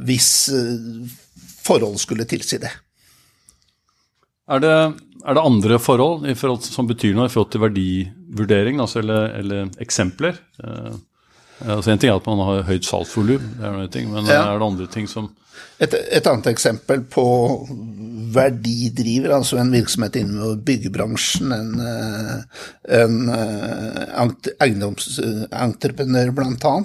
hvis 0.01 0.49
forhold 1.61 2.01
skulle 2.01 2.25
tilsi 2.25 2.57
det. 2.57 2.71
Er 4.51 4.63
det, 4.63 4.75
er 5.23 5.37
det, 5.37 5.43
andre 5.43 5.79
forhold, 5.79 6.25
forhold, 6.35 6.65
som 6.67 6.89
betyr 6.89 7.15
noe 7.15 7.29
i 7.29 7.31
forhold 7.31 7.53
til 7.53 7.63
verdivurdering, 7.63 8.81
altså, 8.83 8.99
eller, 8.99 9.29
eller, 9.39 9.69
eksempler? 9.83 10.39
Eh, 10.63 10.95
altså 11.67 11.93
En 11.93 12.01
ting 12.01 12.11
er 12.11 12.17
at 12.19 12.27
man 12.27 12.41
har 12.47 12.65
høyt 12.67 12.87
salgsvolum, 12.87 13.45
men 13.61 14.27
ja. 14.27 14.41
er 14.41 14.59
det 14.59 14.67
andre 14.67 14.89
ting 14.91 15.07
som 15.09 15.29
et, 15.81 15.93
et, 16.13 16.27
annet 16.29 16.47
eksempel 16.51 17.01
på 17.09 17.23
verdidriver, 18.33 19.33
altså 19.33 19.57
en 19.57 19.71
virksomhet 19.73 20.19
innen 20.19 20.59
byggebransjen, 20.65 21.53
en, 21.55 21.71
eh, 21.81 22.65
en 23.01 23.15
eh, 23.33 24.51
eiendomsentreprenør 24.61 26.35
bl.a., 26.37 26.75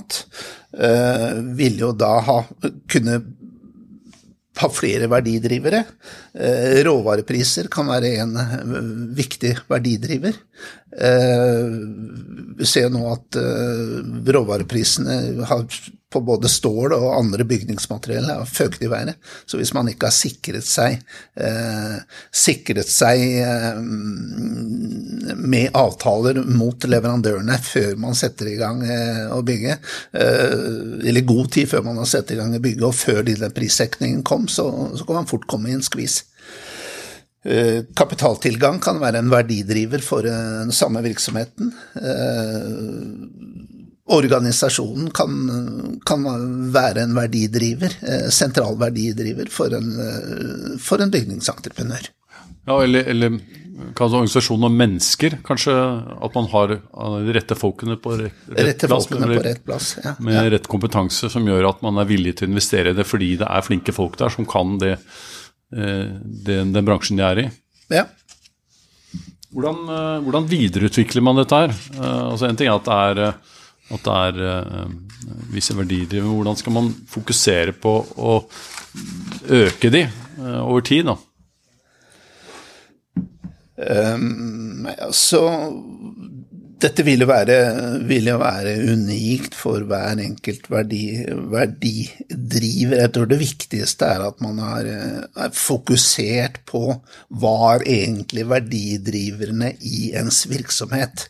vil 1.57 1.79
jo 1.81 1.93
da 1.97 2.19
ha 2.27 2.35
kunne 2.93 3.15
ha 4.57 4.69
flere 4.73 5.09
verdidrivere. 5.11 5.83
Eh, 6.33 6.81
råvarepriser 6.87 7.69
kan 7.73 7.89
være 7.91 8.15
en 8.23 8.37
eh, 8.41 8.57
viktig 9.19 9.53
verdidriver. 9.69 10.39
Eh, 10.97 11.69
vi 12.57 12.67
ser 12.67 12.89
nå 12.93 13.03
at 13.13 13.37
råvareprisene 14.33 15.45
har 15.51 15.67
på 16.17 16.21
både 16.25 16.49
stål 16.49 16.95
og 16.97 17.07
andre 17.17 17.45
bygningsmateriell 17.49 18.29
har 18.31 18.47
føket 18.49 18.85
i 18.87 18.91
været. 18.91 19.19
Så 19.47 19.59
hvis 19.59 19.73
man 19.75 19.89
ikke 19.91 20.09
har 20.09 20.15
sikret 20.15 20.67
seg, 20.67 21.01
eh, 21.37 21.97
sikret 22.33 22.89
seg 22.91 23.25
eh, 23.43 23.81
med 25.37 25.75
avtaler 25.77 26.41
mot 26.47 26.87
leverandørene 26.87 27.59
før 27.63 27.99
man 28.01 28.17
setter 28.19 28.53
i 28.53 28.57
gang 28.61 28.85
eh, 28.87 29.27
å 29.35 29.43
bygge, 29.47 29.77
eh, 30.15 30.55
eller 31.11 31.27
god 31.27 31.53
tid 31.59 31.73
før 31.75 31.85
man 31.89 32.01
har 32.01 32.09
satt 32.11 32.31
i 32.33 32.39
gang 32.39 32.55
å 32.55 32.63
bygge, 32.63 32.87
og 32.87 32.97
før 32.97 33.27
denne 33.27 33.51
prissekningen 33.53 34.25
kom, 34.27 34.47
så, 34.49 34.71
så 34.97 35.05
kan 35.05 35.21
man 35.21 35.31
fort 35.31 35.49
komme 35.51 35.73
i 35.73 35.77
en 35.77 35.85
skvis. 35.85 36.23
Eh, 37.47 37.85
kapitaltilgang 37.95 38.81
kan 38.83 38.99
være 38.99 39.21
en 39.23 39.31
verdidriver 39.31 40.03
for 40.03 40.27
den 40.27 40.73
samme 40.75 41.03
virksomheten. 41.05 41.71
Eh, 42.01 42.71
organisasjonen 44.17 45.11
kan, 45.15 45.31
kan, 46.07 46.27
være 46.75 47.03
en 47.07 47.15
verdidriver, 47.17 47.95
sentral 48.31 48.77
verdidriver 48.79 49.51
for 49.51 49.75
en, 49.75 49.89
for 50.79 51.03
en 51.03 51.11
bygningsentreprenør. 51.11 52.07
Ja, 52.67 52.77
eller, 52.85 53.09
eller 53.11 53.41
kanskje 53.97 54.21
organisasjonen 54.21 54.69
og 54.69 54.77
mennesker, 54.77 55.37
kanskje 55.47 55.75
at 56.27 56.37
man 56.37 56.49
har 56.53 56.75
de 56.77 57.35
rette 57.37 57.57
folkene 57.59 57.99
på 58.01 58.15
rett, 58.21 58.45
rette 58.57 58.89
plass, 58.89 59.09
folkene 59.11 59.31
på 59.35 59.45
rett 59.45 59.65
plass, 59.67 59.91
ja. 60.03 60.15
Med 60.25 60.51
rett 60.55 60.69
kompetanse 60.71 61.31
som 61.33 61.47
gjør 61.49 61.69
at 61.71 61.83
man 61.85 62.01
er 62.01 62.09
villig 62.09 62.37
til 62.39 62.49
å 62.49 62.55
investere 62.55 62.93
i 62.93 62.97
det 62.97 63.07
fordi 63.09 63.35
det 63.41 63.49
er 63.51 63.67
flinke 63.67 63.95
folk 63.97 64.17
der 64.21 64.33
som 64.33 64.49
kan 64.49 64.79
det, 64.83 64.97
den, 65.71 66.71
den 66.73 66.87
bransjen 66.87 67.19
de 67.19 67.25
er 67.27 67.41
i. 67.43 67.49
Ja. 67.91 68.05
Hvordan, 69.57 69.77
eh, 69.89 70.23
hvordan, 70.27 70.49
videreutvikler 70.51 71.25
man 71.25 71.39
dette 71.41 71.61
her? 71.63 71.73
Eh, 71.97 72.25
altså 72.31 72.49
En 72.49 72.59
ting 72.59 72.69
er 72.69 72.77
at 72.77 72.85
det 72.85 72.97
er, 72.97 73.21
eh, 73.25 73.55
at 73.97 74.03
det 74.05 74.17
er 74.19 74.89
visse 75.55 75.75
verdier, 75.77 76.21
men 76.21 76.35
hvordan 76.35 76.59
skal 76.59 76.75
man 76.75 76.91
fokusere 77.09 77.73
på 77.73 77.93
å 78.19 78.35
øke 79.47 79.91
de 79.95 80.03
over 80.43 80.83
tid? 80.83 81.07
da? 81.07 81.17
Um, 83.77 84.89
altså 84.99 85.45
dette 86.87 87.05
vil 87.07 87.25
jo 87.25 87.29
være, 87.29 87.57
være 88.41 88.75
unikt 88.93 89.57
for 89.59 89.83
hver 89.89 90.21
enkelt 90.23 90.69
verdi, 90.71 91.03
verdidriver. 91.53 93.01
Jeg 93.03 93.13
tror 93.15 93.31
det 93.31 93.41
viktigste 93.41 94.11
er 94.17 94.27
at 94.29 94.43
man 94.45 94.61
er, 94.63 94.91
er 95.35 95.55
fokusert 95.57 96.63
på 96.69 96.83
hva 97.41 97.55
er 97.75 97.87
egentlig 97.91 98.47
verdidriverne 98.51 99.73
i 99.83 100.13
ens 100.19 100.45
virksomhet. 100.51 101.27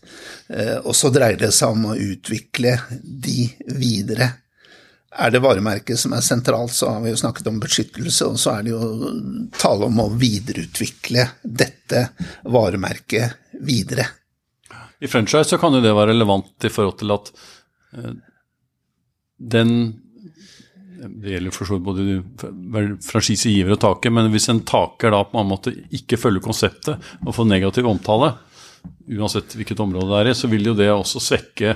Eh, 0.52 0.76
og 0.82 0.92
så 0.96 1.12
dreier 1.14 1.40
det 1.40 1.54
seg 1.56 1.72
om 1.76 1.92
å 1.92 1.96
utvikle 1.96 2.76
de 3.00 3.48
videre. 3.78 4.34
Er 5.16 5.32
det 5.32 5.40
varemerket 5.40 5.96
som 5.96 6.12
er 6.12 6.24
sentralt, 6.24 6.74
så 6.76 6.90
har 6.92 7.00
vi 7.00 7.14
jo 7.14 7.22
snakket 7.22 7.48
om 7.48 7.62
beskyttelse, 7.62 8.28
og 8.28 8.36
så 8.40 8.58
er 8.58 8.66
det 8.66 8.74
jo 8.74 9.14
tale 9.56 9.88
om 9.88 10.04
å 10.04 10.10
videreutvikle 10.12 11.24
dette 11.40 12.08
varemerket 12.52 13.56
videre. 13.64 14.10
I 15.00 15.10
franchise 15.10 15.50
så 15.50 15.58
kan 15.60 15.76
jo 15.76 15.82
det 15.84 15.94
være 15.94 16.14
relevant 16.14 16.66
i 16.66 16.72
forhold 16.72 16.98
til 17.02 17.14
at 17.14 17.30
eh, 17.96 18.16
den 19.36 19.72
Det 20.96 21.34
gjelder 21.34 21.52
for 21.52 21.68
så 21.68 21.76
vidt 21.76 21.84
både 22.64 22.84
franchisegiver 23.04 23.74
og 23.74 23.80
taker, 23.82 24.10
men 24.10 24.30
hvis 24.32 24.48
en 24.48 24.62
taker 24.66 25.12
da 25.12 25.20
på 25.28 25.38
en 25.38 25.50
måte 25.50 25.74
ikke 25.94 26.16
følger 26.16 26.42
konseptet 26.42 26.96
og 27.20 27.34
får 27.36 27.48
negativ 27.50 27.86
omtale, 27.86 28.32
uansett 29.12 29.58
hvilket 29.58 29.82
område 29.84 30.08
det 30.08 30.22
er 30.22 30.30
i, 30.30 30.38
så 30.38 30.48
vil 30.48 30.70
jo 30.70 30.74
det 30.78 30.88
også 30.88 31.20
svekke 31.20 31.74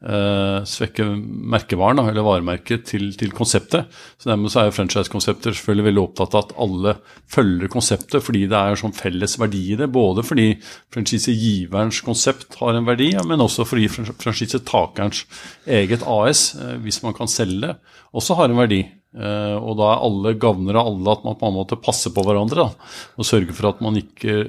Uh, 0.00 0.62
svekke 0.64 1.04
merkevaren 1.52 1.98
da, 1.98 2.06
eller 2.08 2.24
varemerket 2.24 2.86
til, 2.88 3.10
til, 3.20 3.34
konseptet. 3.36 3.90
Så 4.16 4.30
Dermed 4.30 4.48
så 4.48 4.62
er 4.62 4.72
franchise-konsepter 4.72 5.52
selvfølgelig 5.52 5.86
veldig 5.90 6.04
opptatt 6.06 6.36
av 6.38 6.46
at 6.46 6.54
alle 6.64 6.94
følger 7.28 7.68
konseptet, 7.68 8.24
fordi 8.24 8.46
det 8.48 8.56
er 8.56 8.80
sånn 8.80 8.96
felles 8.96 9.36
verdi 9.42 9.60
i 9.74 9.76
det. 9.76 9.90
Både 9.92 10.24
fordi 10.24 10.54
franchisegiverens 10.94 12.00
konsept 12.06 12.56
har 12.62 12.78
en 12.78 12.88
verdi, 12.88 13.10
men 13.28 13.44
også 13.44 13.68
fordi 13.68 13.90
franchisetakerens 13.92 15.26
eget 15.68 16.08
AS, 16.08 16.46
eh, 16.56 16.78
hvis 16.80 17.02
man 17.04 17.18
kan 17.20 17.28
selge 17.28 17.76
også 18.16 18.40
har 18.40 18.48
en 18.48 18.62
verdi. 18.62 18.80
Uh, 19.10 19.58
og 19.58 19.74
da 19.82 19.90
er 19.90 20.04
alle 20.06 20.36
gavner 20.40 20.80
av 20.80 20.94
alle 20.94 21.12
at 21.12 21.24
man 21.26 21.36
på 21.36 21.48
en 21.50 21.56
måte 21.58 21.76
passer 21.82 22.14
på 22.14 22.24
hverandre 22.24 22.70
da, 22.70 22.92
og 23.18 23.26
sørger 23.26 23.52
for 23.52 23.74
at 23.74 23.84
man 23.84 24.00
ikke 24.00 24.46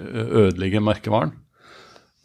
ødelegger 0.47 0.85
merkevaren. 0.85 1.35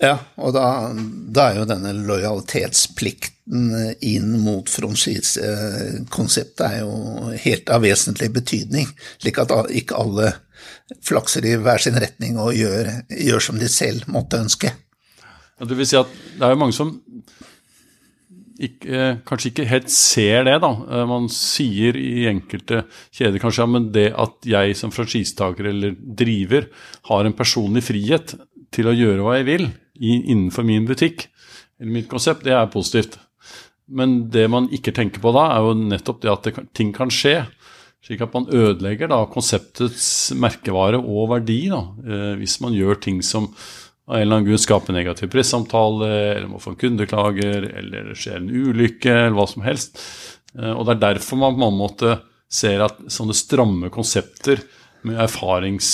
Ja, 0.03 0.19
og 0.37 0.53
da, 0.53 0.93
da, 0.93 1.47
er 1.49 1.63
jo 1.63 1.69
denne 1.69 1.95
lojalitetsplikten 1.97 3.71
inn 4.05 4.35
mot 4.45 4.69
franchisekonseptet 4.69 6.65
er 6.67 6.83
jo 6.83 7.31
helt 7.41 7.71
av 7.73 7.81
vesentlig 7.87 8.29
betydning, 8.35 8.91
slik 9.23 9.41
at 9.41 9.55
ikke 9.73 9.97
alle 9.97 10.35
flakser 11.07 11.47
i 11.49 11.55
hver 11.63 11.81
sin 11.81 11.97
retning 11.97 12.37
og 12.43 12.53
gjør, 12.59 12.91
gjør 13.09 13.47
som 13.49 13.57
de 13.61 13.71
selv 13.73 14.05
måtte 14.13 14.43
ønske. 14.43 14.75
Ja, 15.57 15.65
det 15.65 15.79
vil 15.79 15.89
si 15.89 15.97
at 15.97 16.11
det 16.37 16.45
er 16.45 16.53
jo 16.53 16.61
mange 16.61 16.77
som 16.77 16.93
ikke, 18.57 19.01
kanskje 19.29 19.51
ikke 19.51 19.69
helt 19.69 19.89
ser 19.93 20.45
det. 20.49 20.59
da. 20.61 20.71
Man 21.09 21.31
sier 21.33 21.97
i 21.97 22.27
enkelte 22.29 22.83
kjeder 23.15 23.41
kanskje 23.41 23.65
ja, 23.65 23.69
men 23.73 23.89
det 23.93 24.11
at 24.13 24.49
jeg 24.49 24.77
som 24.77 24.93
franchisetaker 24.93 25.71
eller 25.73 25.97
driver 25.97 26.69
har 27.11 27.25
en 27.25 27.37
personlig 27.37 27.85
frihet 27.89 28.37
til 28.77 28.91
å 28.91 28.97
gjøre 28.97 29.25
hva 29.25 29.39
jeg 29.39 29.49
vil, 29.49 29.69
innenfor 29.97 30.67
min 30.69 30.87
butikk, 30.89 31.29
eller 31.81 31.95
mitt 31.99 32.11
konsept, 32.11 32.45
det 32.47 32.55
er 32.57 32.69
positivt. 32.73 33.19
Men 33.87 34.27
det 34.33 34.47
man 34.51 34.69
ikke 34.75 34.95
tenker 34.95 35.23
på 35.23 35.33
da, 35.37 35.49
er 35.55 35.65
jo 35.65 35.75
nettopp 35.79 36.23
det 36.23 36.33
at 36.33 36.47
det, 36.47 36.67
ting 36.77 36.93
kan 36.97 37.13
skje. 37.13 37.39
Slik 38.05 38.23
at 38.25 38.35
man 38.35 38.49
ødelegger 38.53 39.11
da 39.11 39.23
konseptets 39.31 40.35
merkevare 40.39 40.99
og 41.01 41.31
verdi 41.35 41.61
da, 41.73 41.83
eh, 42.07 42.33
hvis 42.41 42.59
man 42.65 42.77
gjør 42.77 43.01
ting 43.03 43.21
som 43.25 43.51
av 44.07 44.21
en 44.21 44.23
eller 44.23 44.37
annen 44.37 44.47
grunn 44.47 44.63
skaper 44.63 44.95
negativ 44.95 45.31
pressamtale, 45.33 46.09
eller 46.37 46.47
må 46.51 46.61
få 46.63 46.75
en 46.75 46.79
kundeklager, 46.79 47.67
eller 47.81 48.13
det 48.13 48.19
skjer 48.21 48.39
en 48.39 48.53
ulykke, 48.53 49.11
eller 49.11 49.35
hva 49.39 49.49
som 49.51 49.65
helst. 49.67 49.99
Eh, 50.55 50.73
og 50.73 50.87
det 50.87 50.97
er 50.97 51.05
derfor 51.09 51.43
man 51.43 51.59
på 51.59 51.71
en 51.71 51.81
måte 51.81 52.17
ser 52.47 52.85
at 52.87 53.01
sånne 53.11 53.35
stramme 53.35 53.91
konsepter 53.91 54.63
med 55.07 55.19
erfarings 55.23 55.91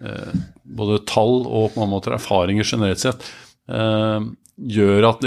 Eh, 0.00 0.34
både 0.76 1.02
tall 1.08 1.42
og 1.44 1.72
på 1.72 1.82
mange 1.82 1.94
måter 1.96 2.16
erfaringer 2.16 2.66
generelt 2.66 3.02
sett 3.02 3.24
eh, 3.70 4.26
gjør 4.70 5.08
at 5.10 5.24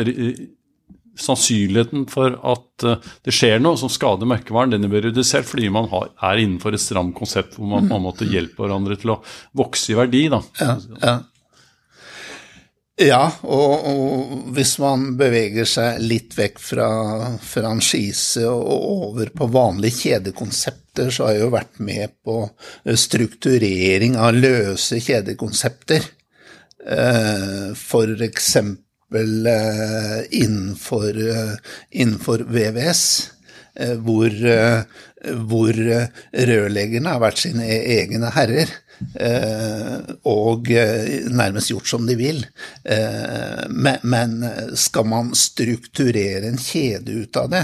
sannsynligheten 1.20 2.08
for 2.12 2.38
at 2.54 2.86
eh, 2.88 3.12
det 3.26 3.34
skjer 3.36 3.62
noe 3.62 3.78
som 3.80 3.92
skader 3.92 4.30
merkevaren, 4.30 4.74
den 4.74 4.90
blir 4.92 5.06
redusert 5.08 5.48
fordi 5.50 5.70
man 5.74 5.90
har, 5.92 6.10
er 6.26 6.42
innenfor 6.42 6.76
et 6.76 6.84
stramt 6.84 7.16
konsept 7.18 7.58
hvor 7.58 7.70
man 7.70 7.90
på 7.90 8.00
en 8.00 8.06
måte 8.08 8.30
hjelper 8.30 8.66
hverandre 8.66 8.98
til 9.00 9.16
å 9.16 9.20
vokse 9.58 9.94
i 9.94 10.00
verdi. 10.00 10.26
Da. 10.34 10.42
Ja, 10.62 10.76
ja. 11.04 11.16
Ja, 13.02 13.24
og, 13.42 13.86
og, 13.90 14.34
hvis 14.54 14.76
man 14.78 15.16
beveger 15.18 15.66
seg 15.66 16.02
litt 16.06 16.36
vekk 16.38 16.60
fra 16.62 16.90
franchise 17.42 18.44
og 18.46 18.68
over 18.70 19.32
på 19.34 19.48
vanlige 19.50 20.12
kjedekonsepter, 20.12 21.10
så 21.10 21.26
har 21.26 21.34
jeg 21.34 21.42
jo 21.42 21.54
vært 21.56 21.80
med 21.82 22.14
på 22.22 22.36
strukturering 22.94 24.14
av 24.22 24.38
løse 24.38 25.02
kjedekonsepter. 25.02 26.06
Eh, 26.86 27.74
for 27.80 28.14
eksempel 28.22 29.50
eh, 29.50 30.20
innenfor, 30.44 31.18
eh, 31.18 31.56
innenfor 31.98 32.46
VVS, 32.46 33.06
hvor, 34.06 34.30
hvor 35.50 35.78
rørleggerne 35.82 37.10
har 37.10 37.22
vært 37.24 37.40
sine 37.42 37.66
egne 37.66 38.30
herrer. 38.36 38.70
Eh, 39.16 39.98
og 40.30 40.70
eh, 40.72 41.26
nærmest 41.30 41.72
gjort 41.72 41.90
som 41.90 42.06
de 42.08 42.16
vil. 42.18 42.42
Eh, 42.84 43.98
men 44.04 44.36
skal 44.80 45.08
man 45.10 45.32
strukturere 45.38 46.50
en 46.50 46.60
kjede 46.60 47.24
ut 47.24 47.38
av 47.38 47.50
det, 47.52 47.64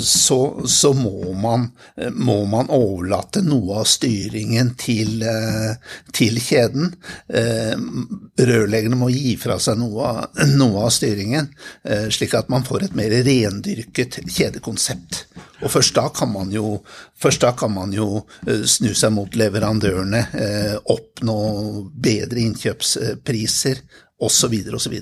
så, 0.00 0.38
så 0.68 0.92
må, 0.96 1.32
man, 1.36 1.68
må, 2.12 2.36
man, 2.50 2.70
overlate 2.70 3.42
noe 3.44 3.80
av 3.82 3.88
styringen 3.88 4.72
til, 4.80 5.24
til 6.16 6.40
kjeden. 6.42 6.92
Rørleggerne 7.30 8.98
må 8.98 9.10
gi 9.12 9.34
fra 9.40 9.58
seg 9.62 9.80
noe, 9.80 10.12
noe 10.54 10.86
av 10.86 10.94
styringen, 10.94 11.50
slik 12.12 12.36
at 12.38 12.50
man 12.52 12.66
får 12.66 12.88
et 12.88 12.98
mer 12.98 13.14
rendyrket 13.26 14.20
kjedekonsept. 14.28 15.24
Og 15.60 15.72
først 15.72 15.96
da 15.96 16.06
kan 16.14 16.30
man 16.32 16.52
jo, 16.54 16.78
da 17.42 17.52
kan 17.56 17.72
man 17.74 17.92
jo 17.94 18.22
eh, 18.46 18.64
snu 18.68 18.92
seg 18.96 19.12
mot 19.14 19.36
leverandørene, 19.36 20.22
eh, 20.34 20.76
oppnå 20.92 21.40
bedre 21.94 22.44
innkjøpspriser 22.46 23.82
osv. 24.20 24.56
osv. 24.76 24.96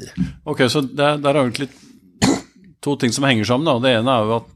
Ok, 0.45 0.65
så 0.71 0.83
der, 0.83 1.19
der 1.23 1.35
er 1.35 1.45
egentlig 1.45 1.71
to 2.85 2.97
ting 2.97 3.15
som 3.15 3.27
henger 3.29 3.49
sammen. 3.49 3.69
Da. 3.69 3.79
Det 3.83 3.97
ene 3.99 4.15
er 4.15 4.29
jo 4.29 4.39
at 4.39 4.55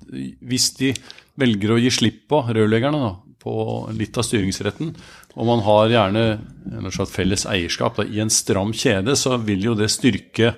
hvis 0.52 0.70
de 0.78 0.92
velger 1.40 1.74
å 1.74 1.80
gi 1.80 1.90
slipp 1.92 2.24
på 2.30 2.42
rørleggerne 2.50 3.00
da, 3.02 3.12
på 3.42 3.54
litt 3.98 4.18
av 4.18 4.26
styringsretten, 4.26 4.92
og 5.32 5.48
man 5.48 5.62
har 5.64 5.90
gjerne 5.90 6.24
en 6.76 6.90
felles 7.08 7.46
eierskap 7.48 7.98
da, 7.98 8.06
i 8.06 8.20
en 8.22 8.30
stram 8.30 8.74
kjede, 8.76 9.16
så 9.18 9.38
vil 9.42 9.70
jo 9.70 9.76
det 9.78 9.90
styrke 9.90 10.54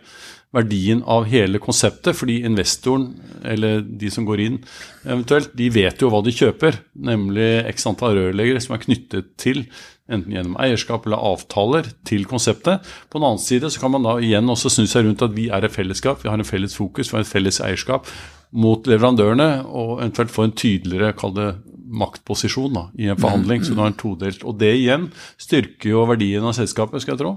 verdien 0.55 1.03
av 1.11 1.27
hele 1.29 1.61
konseptet, 1.63 2.15
fordi 2.17 2.41
investoren, 2.47 3.11
eller 3.45 3.83
de 3.85 4.11
som 4.13 4.27
går 4.29 4.43
inn 4.45 4.61
eventuelt, 5.03 5.51
de 5.59 5.67
vet 5.75 6.01
jo 6.01 6.11
hva 6.13 6.23
de 6.25 6.35
kjøper, 6.35 6.79
nemlig 6.95 7.49
x 7.75 7.89
antall 7.91 8.17
rørleggere 8.19 8.63
som 8.63 8.77
er 8.77 8.85
knyttet 8.87 9.35
til, 9.41 9.65
enten 10.05 10.37
gjennom 10.37 10.57
eierskap 10.61 11.09
eller 11.09 11.23
avtaler, 11.33 11.91
til 12.07 12.27
konseptet. 12.29 12.85
På 13.11 13.19
den 13.19 13.29
annen 13.29 13.43
side 13.43 13.73
så 13.73 13.83
kan 13.83 13.95
man 13.95 14.07
da 14.07 14.17
igjen 14.23 14.51
også 14.53 14.73
snu 14.73 14.89
seg 14.91 15.09
rundt 15.09 15.25
at 15.25 15.37
vi 15.37 15.49
er 15.53 15.67
et 15.67 15.75
fellesskap, 15.75 16.23
vi 16.23 16.31
har 16.31 16.41
en 16.41 16.49
felles 16.49 16.77
fokus, 16.77 17.11
vi 17.11 17.19
har 17.19 17.27
et 17.27 17.31
felles 17.35 17.61
eierskap 17.65 18.09
mot 18.55 18.87
leverandørene, 18.87 19.65
og 19.67 19.99
eventuelt 19.99 20.33
få 20.33 20.47
en 20.47 20.57
tydeligere, 20.57 21.17
kall 21.19 21.35
det 21.35 21.53
maktposisjon 21.95 22.75
da, 22.75 22.89
i 22.99 23.11
en 23.11 23.21
forhandling. 23.21 23.65
Så 23.65 23.75
du 23.75 23.83
har 23.83 23.93
en 23.93 23.99
todelt. 23.99 24.45
Og 24.47 24.59
det 24.61 24.73
igjen 24.79 25.09
styrker 25.41 25.93
jo 25.93 26.05
verdien 26.09 26.45
av 26.47 26.57
selskapet, 26.57 27.03
skal 27.03 27.17
jeg 27.17 27.25
tro. 27.25 27.37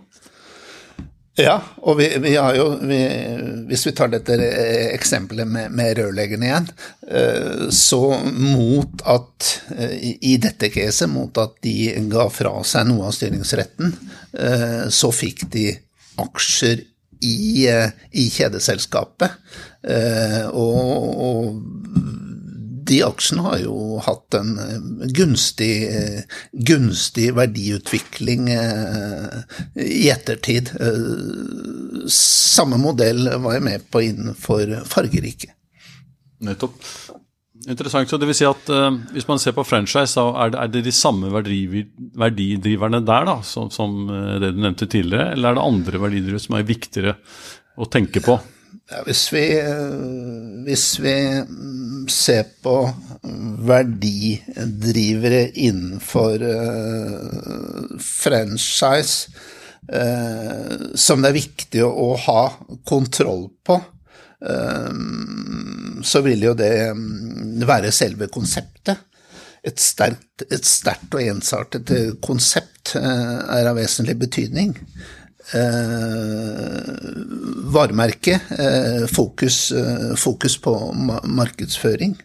Ja, 1.38 1.60
og 1.86 2.00
vi, 2.00 2.08
vi 2.24 2.34
har 2.34 2.56
jo 2.58 2.66
vi, 2.82 2.98
Hvis 3.70 3.86
vi 3.86 3.94
tar 3.94 4.10
dette 4.10 4.38
eksempelet 4.90 5.46
med, 5.46 5.74
med 5.78 6.00
rørleggerne 6.00 6.48
igjen, 6.48 6.70
eh, 7.08 7.68
så 7.74 8.02
mot 8.34 9.04
at 9.06 9.50
I 10.02 10.34
dette 10.42 10.72
caset, 10.74 11.10
mot 11.12 11.38
at 11.38 11.60
de 11.66 11.94
ga 12.10 12.26
fra 12.34 12.56
seg 12.66 12.90
noe 12.90 13.10
av 13.10 13.16
styringsretten, 13.16 13.94
så 14.94 15.10
fikk 15.14 15.46
de 15.54 15.70
aksjer 16.22 16.82
i, 17.26 17.66
i 17.66 18.26
kjedeselskapet. 18.34 19.38
Og, 20.52 21.22
og 21.30 22.27
de 22.88 23.02
aksjene 23.06 23.44
har 23.46 23.60
jo 23.62 24.00
hatt 24.04 24.38
en 24.38 24.56
eh, 24.62 25.12
gunstig, 25.16 25.74
eh, 25.92 26.40
gunstig 26.68 27.30
verdiutvikling 27.38 28.50
eh, 28.54 29.38
i 29.84 30.08
ettertid. 30.14 30.72
Samme 32.12 32.80
modell 32.82 33.30
var 33.44 33.58
jeg 33.58 33.68
med 33.68 33.88
på 33.92 34.04
innenfor 34.08 34.74
fargerike. 34.90 35.54
Nettopp. 36.48 36.76
Interessant. 37.68 38.08
så 38.08 38.20
det 38.22 38.28
vil 38.30 38.38
si 38.38 38.46
at 38.48 38.70
uh, 38.70 38.94
Hvis 39.12 39.26
man 39.28 39.40
ser 39.42 39.56
på 39.58 39.64
franchise, 39.66 40.14
så 40.14 40.30
er 40.40 40.52
det, 40.54 40.60
er 40.62 40.70
det 40.72 40.84
de 40.86 40.94
samme 40.94 41.32
verdi, 41.34 41.82
verdidriverne 42.16 43.02
der 43.04 43.26
da, 43.28 43.40
som, 43.44 43.72
som, 43.74 44.06
det 44.08 44.54
du 44.54 44.62
nevnte 44.62 44.88
tidligere, 44.88 45.34
eller 45.34 45.50
er 45.50 45.58
det 45.58 45.66
andre 45.66 46.04
verdidrivere 46.06 46.44
som 46.44 46.56
er 46.56 46.70
viktigere 46.70 47.16
å 47.76 47.90
tenke 47.92 48.22
på? 48.24 48.38
Ja, 48.88 49.02
hvis, 49.04 49.26
vi, 49.34 49.44
hvis 50.64 50.86
vi 51.04 51.14
ser 52.08 52.46
på 52.64 52.76
verdidrivere 53.68 55.42
innenfor 55.60 56.40
uh, 56.40 57.98
franchise 58.00 59.28
uh, 59.92 60.96
som 60.96 61.20
det 61.20 61.34
er 61.34 61.36
viktig 61.36 61.84
å, 61.84 62.16
ha 62.30 62.46
kontroll 62.88 63.50
på, 63.68 63.76
uh, 64.48 64.94
så 66.08 66.24
vil 66.24 66.48
jo 66.48 66.56
det 66.56 66.72
mm, 66.96 67.68
være 67.68 67.92
selve 67.92 68.32
konseptet. 68.32 69.04
Et 69.68 69.80
sterkt, 69.84 70.48
et 70.48 70.64
sterkt 70.64 71.12
og 71.12 71.28
ensartet 71.28 71.92
konsept 72.24 72.96
er 72.96 73.68
av 73.68 73.76
vesentlig 73.76 74.16
betydning 74.22 74.78
varemerke, 77.74 78.40
eh, 78.58 79.08
fokus, 79.08 79.72
eh, 79.72 80.16
fokus, 80.16 80.58
på 80.58 80.94
markedsføring. 81.24 82.18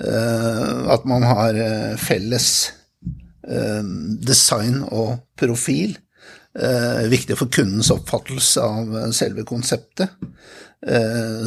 Eh, 0.00 0.90
at 0.92 1.04
man 1.04 1.22
har 1.22 1.54
eh, 1.54 1.96
felles 1.96 2.72
eh, 3.48 3.82
design 4.26 4.84
og 4.90 5.18
profil. 5.36 5.98
viktig 7.08 7.36
for 7.38 7.46
kundens 7.54 7.90
oppfattelse 7.92 8.60
av 8.60 9.12
selve 9.14 9.44
konseptet 9.46 10.08
eh, 10.08 10.16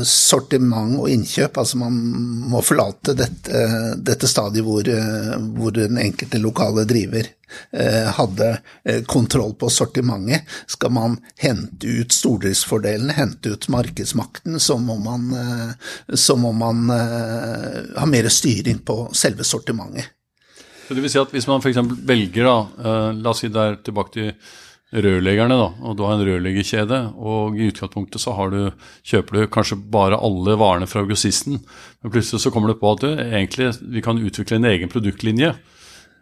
sortiment 0.03 0.97
og 0.99 1.09
innkjøp. 1.09 1.57
Altså 1.57 1.79
man 1.79 1.95
må 2.51 2.61
forlate 2.65 3.15
dette, 3.15 3.61
dette 4.03 4.27
stadiet 4.27 4.65
hvor, 4.65 4.87
eh, 4.87 5.35
hvor, 5.55 5.71
den 5.75 5.99
enkelte 6.01 6.41
lokale 6.41 6.83
driver 6.89 7.29
eh, 7.71 8.09
hadde 8.17 8.49
eh, 8.83 9.03
kontroll 9.07 9.53
på 9.59 9.69
sortimentet. 9.71 10.47
Skal 10.67 10.91
man 10.91 11.17
hente 11.39 11.87
ut 11.87 12.15
stordriftsfordelene, 12.15 13.15
hente 13.15 13.55
ut 13.55 13.69
markedsmakten, 13.71 14.59
så 14.59 14.77
må 14.77 14.97
man, 14.99 15.29
eh, 15.37 16.15
så 16.15 16.35
må 16.35 16.51
man 16.51 16.89
eh, 16.91 17.77
ha 17.97 18.09
mer 18.09 18.27
styring 18.29 18.83
på 18.83 19.05
selve 19.15 19.47
sortimentet. 19.47 20.11
Så 20.87 20.97
det 20.97 21.05
vil 21.05 21.13
si 21.13 21.21
at 21.21 21.31
Hvis 21.31 21.47
man 21.47 21.63
f.eks. 21.63 21.77
velger, 22.03 22.43
da, 22.43 23.13
la 23.15 23.31
oss 23.31 23.45
si 23.45 23.47
det 23.47 23.63
er 23.63 23.79
tilbake 23.79 24.11
til 24.11 24.33
rørleggerne, 24.91 25.55
da, 25.55 25.69
og 25.87 25.95
du 25.95 26.03
har 26.03 26.17
en 26.17 26.25
rørleggerkjede, 26.27 26.99
og 27.15 27.55
i 27.55 27.69
utgangspunktet 27.71 28.23
så 28.23 28.33
du, 28.51 28.59
kjøper 29.07 29.37
du 29.37 29.51
kanskje 29.51 29.79
bare 29.91 30.19
alle 30.19 30.57
varene 30.59 30.89
fra 30.89 31.05
grossisten, 31.07 31.61
men 32.01 32.11
plutselig 32.11 32.43
så 32.43 32.51
kommer 32.51 32.73
det 32.73 32.81
på 32.81 32.91
at 32.91 33.05
du, 33.05 33.09
egentlig 33.23 33.71
vi 33.81 34.03
kan 34.03 34.19
utvikle 34.19 34.59
en 34.59 34.69
egen 34.73 34.91
produktlinje 34.91 35.53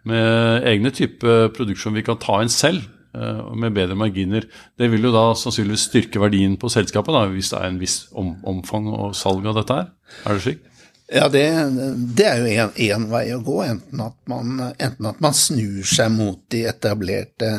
med 0.10 0.69
egne 0.69 0.93
typer 0.95 1.49
produkter 1.55 1.88
som 1.88 1.97
vi 1.97 2.05
kan 2.05 2.21
ta 2.21 2.39
inn 2.43 2.53
selv, 2.53 2.86
eh, 3.17 3.41
med 3.58 3.73
bedre 3.73 3.97
marginer. 3.97 4.45
Det 4.77 4.91
vil 4.91 5.10
jo 5.10 5.15
da 5.15 5.34
sannsynligvis 5.34 5.89
styrke 5.89 6.21
verdien 6.21 6.55
på 6.58 6.69
selskapet, 6.69 7.15
da, 7.15 7.25
hvis 7.34 7.49
det 7.53 7.60
er 7.60 7.71
en 7.73 7.82
viss 7.82 8.03
om, 8.13 8.36
omfang 8.47 8.88
og 8.93 9.17
salg 9.17 9.49
av 9.49 9.58
dette 9.58 9.82
her. 9.82 9.89
Er 10.25 10.38
det 10.38 10.45
slik? 10.45 10.65
Ja, 11.12 11.30
det, 11.30 11.69
det, 11.98 12.26
er 12.26 12.43
jo 12.43 12.65
én 12.86 13.06
vei 13.10 13.24
å 13.34 13.39
gå. 13.41 13.56
Enten 13.65 14.02
at, 14.04 14.15
man, 14.30 14.60
enten 14.78 15.08
at, 15.10 15.17
man, 15.24 15.34
snur 15.34 15.82
seg 15.88 16.12
mot 16.13 16.43
de 16.54 16.62
etablerte, 16.69 17.50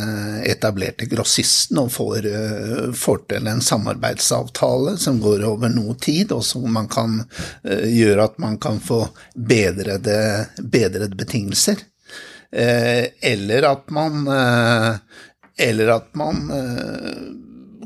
etablerte 0.47 1.09
grossistene 1.11 1.83
og 1.83 1.91
får, 1.91 2.29
får, 2.95 3.19
til 3.33 3.51
en 3.51 3.65
samarbeidsavtale 3.65 4.95
som 5.03 5.19
går 5.23 5.43
over 5.51 5.75
noe 5.75 5.97
tid, 5.99 6.31
og 6.37 6.45
som 6.47 6.69
man 6.71 6.87
kan 6.91 7.19
uh, 7.25 7.87
gjøre 7.91 8.29
at 8.31 8.39
man 8.39 8.55
kan 8.63 8.79
få 8.79 9.03
bedrede, 9.35 10.21
bedrede 10.63 11.19
betingelser. 11.19 11.83
Uh, 12.55 13.11
eller 13.23 13.67
at 13.67 13.91
man 13.95 14.27
Eller 15.61 15.91
at 15.93 16.15
man 16.17 16.49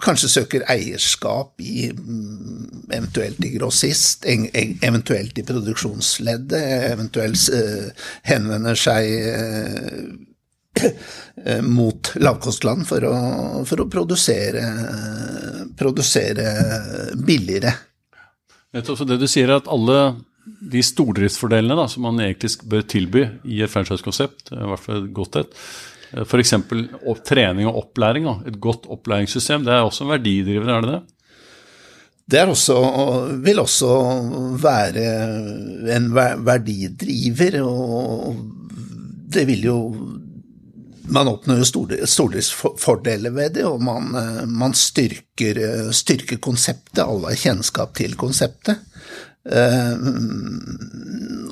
kanskje 0.04 0.30
søker 0.32 0.66
eierskap 0.70 1.60
i 1.64 1.88
mm, 1.90 2.90
eventuelt 2.92 3.40
i 3.44 3.54
grossist, 3.56 4.26
eventuelt 4.28 5.38
i 5.40 5.46
produksjonsleddet, 5.46 6.68
eventuelt 6.92 7.48
uh, 7.54 8.06
henvender 8.28 8.78
seg 8.78 9.04
uh, 9.24 10.12
mot 11.64 12.12
lavkostland 12.18 12.86
for 12.88 13.06
å, 13.06 13.16
for 13.68 13.84
å 13.84 13.88
produsere, 13.90 14.64
produsere, 15.78 16.46
billigere. 17.14 17.72
Så 18.82 19.06
det 19.06 19.20
du 19.22 19.28
sier 19.30 19.52
er 19.52 19.60
at 19.60 19.70
alle 19.70 19.98
de 20.44 20.82
stordriftsfordelene 20.84 21.76
da, 21.78 21.86
som 21.88 22.04
man 22.04 22.20
egentlig 22.20 22.50
bør 22.68 22.84
tilby 22.90 23.24
i 23.46 23.62
et 23.64 23.72
franchise-konsept, 23.72 24.52
i 24.52 24.70
hvert 24.70 24.82
fall 24.82 25.06
godt 25.14 25.38
et, 25.40 25.58
F.eks. 26.22 26.55
trening 27.27 27.66
og 27.66 27.79
opplæring. 27.83 28.29
Et 28.46 28.61
godt 28.61 28.87
opplæringssystem. 28.87 29.64
Det 29.66 29.74
er 29.74 29.83
også 29.83 30.05
en 30.05 30.14
verdidriver, 30.14 30.70
er 30.70 30.85
det 30.85 30.92
det? 30.92 31.03
Det 32.31 32.40
også, 32.48 32.74
vil 33.44 33.59
også 33.61 33.88
være 34.62 35.03
en 35.96 36.07
verdidriver, 36.14 37.59
og 37.61 38.37
det 39.35 39.46
vil 39.46 39.64
jo 39.64 39.79
Man 41.05 41.29
oppnår 41.29 41.59
jo 41.61 41.66
stordriftsfordeler 42.09 43.31
ved 43.31 43.50
det, 43.59 43.64
og 43.68 43.83
man, 43.85 44.07
man 44.48 44.72
styrker, 44.72 45.90
styrker, 45.92 46.38
konseptet. 46.40 47.03
Alle 47.05 47.29
har 47.29 47.37
kjennskap 47.37 47.92
til 47.98 48.14
konseptet. 48.16 48.81
Uh, 49.44 50.00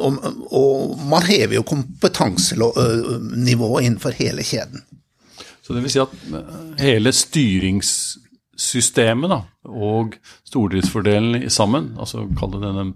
og, 0.00 0.16
og, 0.48 0.96
man 1.10 1.26
hever 1.28 1.58
jo 1.58 1.68
kompetansenivået 1.68 3.84
innenfor 3.84 4.16
hele 4.16 4.40
kjeden. 4.46 4.80
Så 5.62 5.74
det 5.76 5.82
vil 5.84 5.92
si 5.92 6.00
at 6.02 6.12
hele 6.80 7.12
styringssystemet 7.14 9.30
da, 9.30 9.40
og 9.68 10.14
stordriftsfordelen 10.48 11.50
sammen, 11.52 11.84
altså 12.00 12.18
kall 12.38 12.50
det 12.56 12.64
denne 12.64 12.94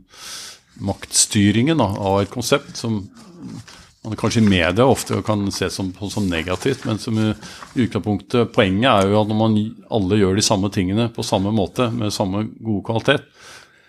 maktstyringen 0.82 1.78
da, 1.80 1.88
av 1.96 2.20
et 2.24 2.32
konsept 2.32 2.76
som 2.80 3.06
man 4.06 4.18
kanskje 4.18 4.42
i 4.42 4.48
media 4.48 4.86
ofte 4.86 5.18
kan 5.26 5.46
se 5.52 5.68
som, 5.70 5.90
som 6.10 6.28
negativt, 6.30 6.84
men 6.86 6.98
som 7.02 7.18
i 7.18 7.32
utgangspunktet 7.74 8.52
Poenget 8.54 8.90
er 8.92 9.10
jo 9.10 9.20
at 9.20 9.30
når 9.30 9.40
man 9.40 9.56
alle 9.98 10.20
gjør 10.20 10.38
de 10.38 10.44
samme 10.46 10.70
tingene 10.74 11.08
på 11.14 11.26
samme 11.26 11.50
måte, 11.54 11.88
med 11.90 12.14
samme 12.14 12.44
gode 12.54 12.84
kvalitet, 12.86 13.26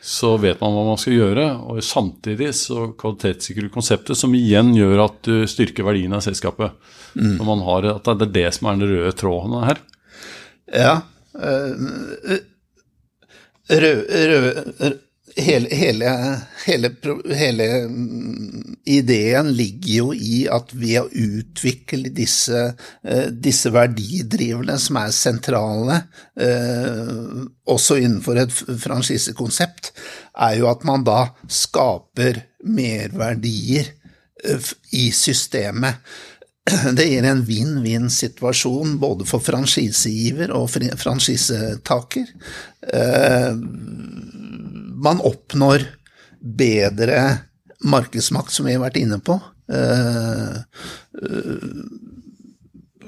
så 0.07 0.37
vet 0.39 0.61
man 0.63 0.71
hva 0.71 0.85
man 0.87 0.99
skal 1.01 1.17
gjøre. 1.17 1.45
Og 1.67 1.83
samtidig 1.83 2.53
så 2.55 2.91
kvalitetssikrer 2.99 3.67
du 3.67 3.73
konseptet, 3.73 4.15
som 4.15 4.35
igjen 4.37 4.71
gjør 4.77 5.03
at 5.03 5.17
du 5.27 5.41
styrker 5.49 5.83
verdien 5.87 6.15
av 6.15 6.23
selskapet. 6.23 6.77
Mm. 7.17 7.41
man 7.43 7.63
har, 7.65 7.89
at 7.97 8.07
det 8.07 8.27
er 8.27 8.35
det 8.37 8.45
som 8.55 8.69
er 8.69 8.77
den 8.77 8.91
røde 8.93 9.11
tråden 9.19 9.57
her. 9.67 9.81
Ja. 10.71 10.93
Rød, 13.67 13.99
rød, 14.07 14.47
rød, 14.79 14.97
hele, 15.37 15.75
hele, 15.75 16.41
hele, 16.65 16.91
hele, 17.35 17.67
mm, 17.85 18.77
ideen 18.85 19.51
ligger 19.53 19.93
jo 19.93 20.13
i 20.13 20.45
at 20.51 20.73
ved 20.73 20.99
å 21.01 21.09
utvikle 21.09 22.11
disse, 22.15 22.73
eh, 23.03 23.27
disse 23.31 23.71
verdidriverne 23.73 24.77
som 24.81 24.99
er 25.01 25.13
sentrale, 25.15 25.99
eh, 26.39 27.43
også 27.67 27.99
innenfor 28.01 28.41
et 28.43 28.55
franchisekonsept, 28.83 29.91
er 30.47 30.57
jo 30.61 30.71
at 30.71 30.87
man 30.87 31.05
da 31.07 31.27
skaper 31.47 32.41
merverdier 32.63 33.91
eh, 34.43 34.71
i 34.97 35.09
systemet. 35.11 36.01
Det 36.97 37.05
gir 37.07 37.23
en 37.23 37.45
vinn-vinn-situasjon 37.47 38.97
både 38.99 39.27
for 39.29 39.39
franchisegiver 39.43 40.51
og 40.55 40.67
franchisetaker 40.99 42.25
man 45.07 45.23
oppnår 45.25 45.87
bedre 46.39 47.21
markedsmakt, 47.87 48.51
som 48.53 48.67
vi 48.67 48.75
har 48.75 48.83
vært 48.83 48.99
inne 48.99 49.19
på. 49.23 49.39
Uh, 49.67 50.59
uh, 51.23 51.71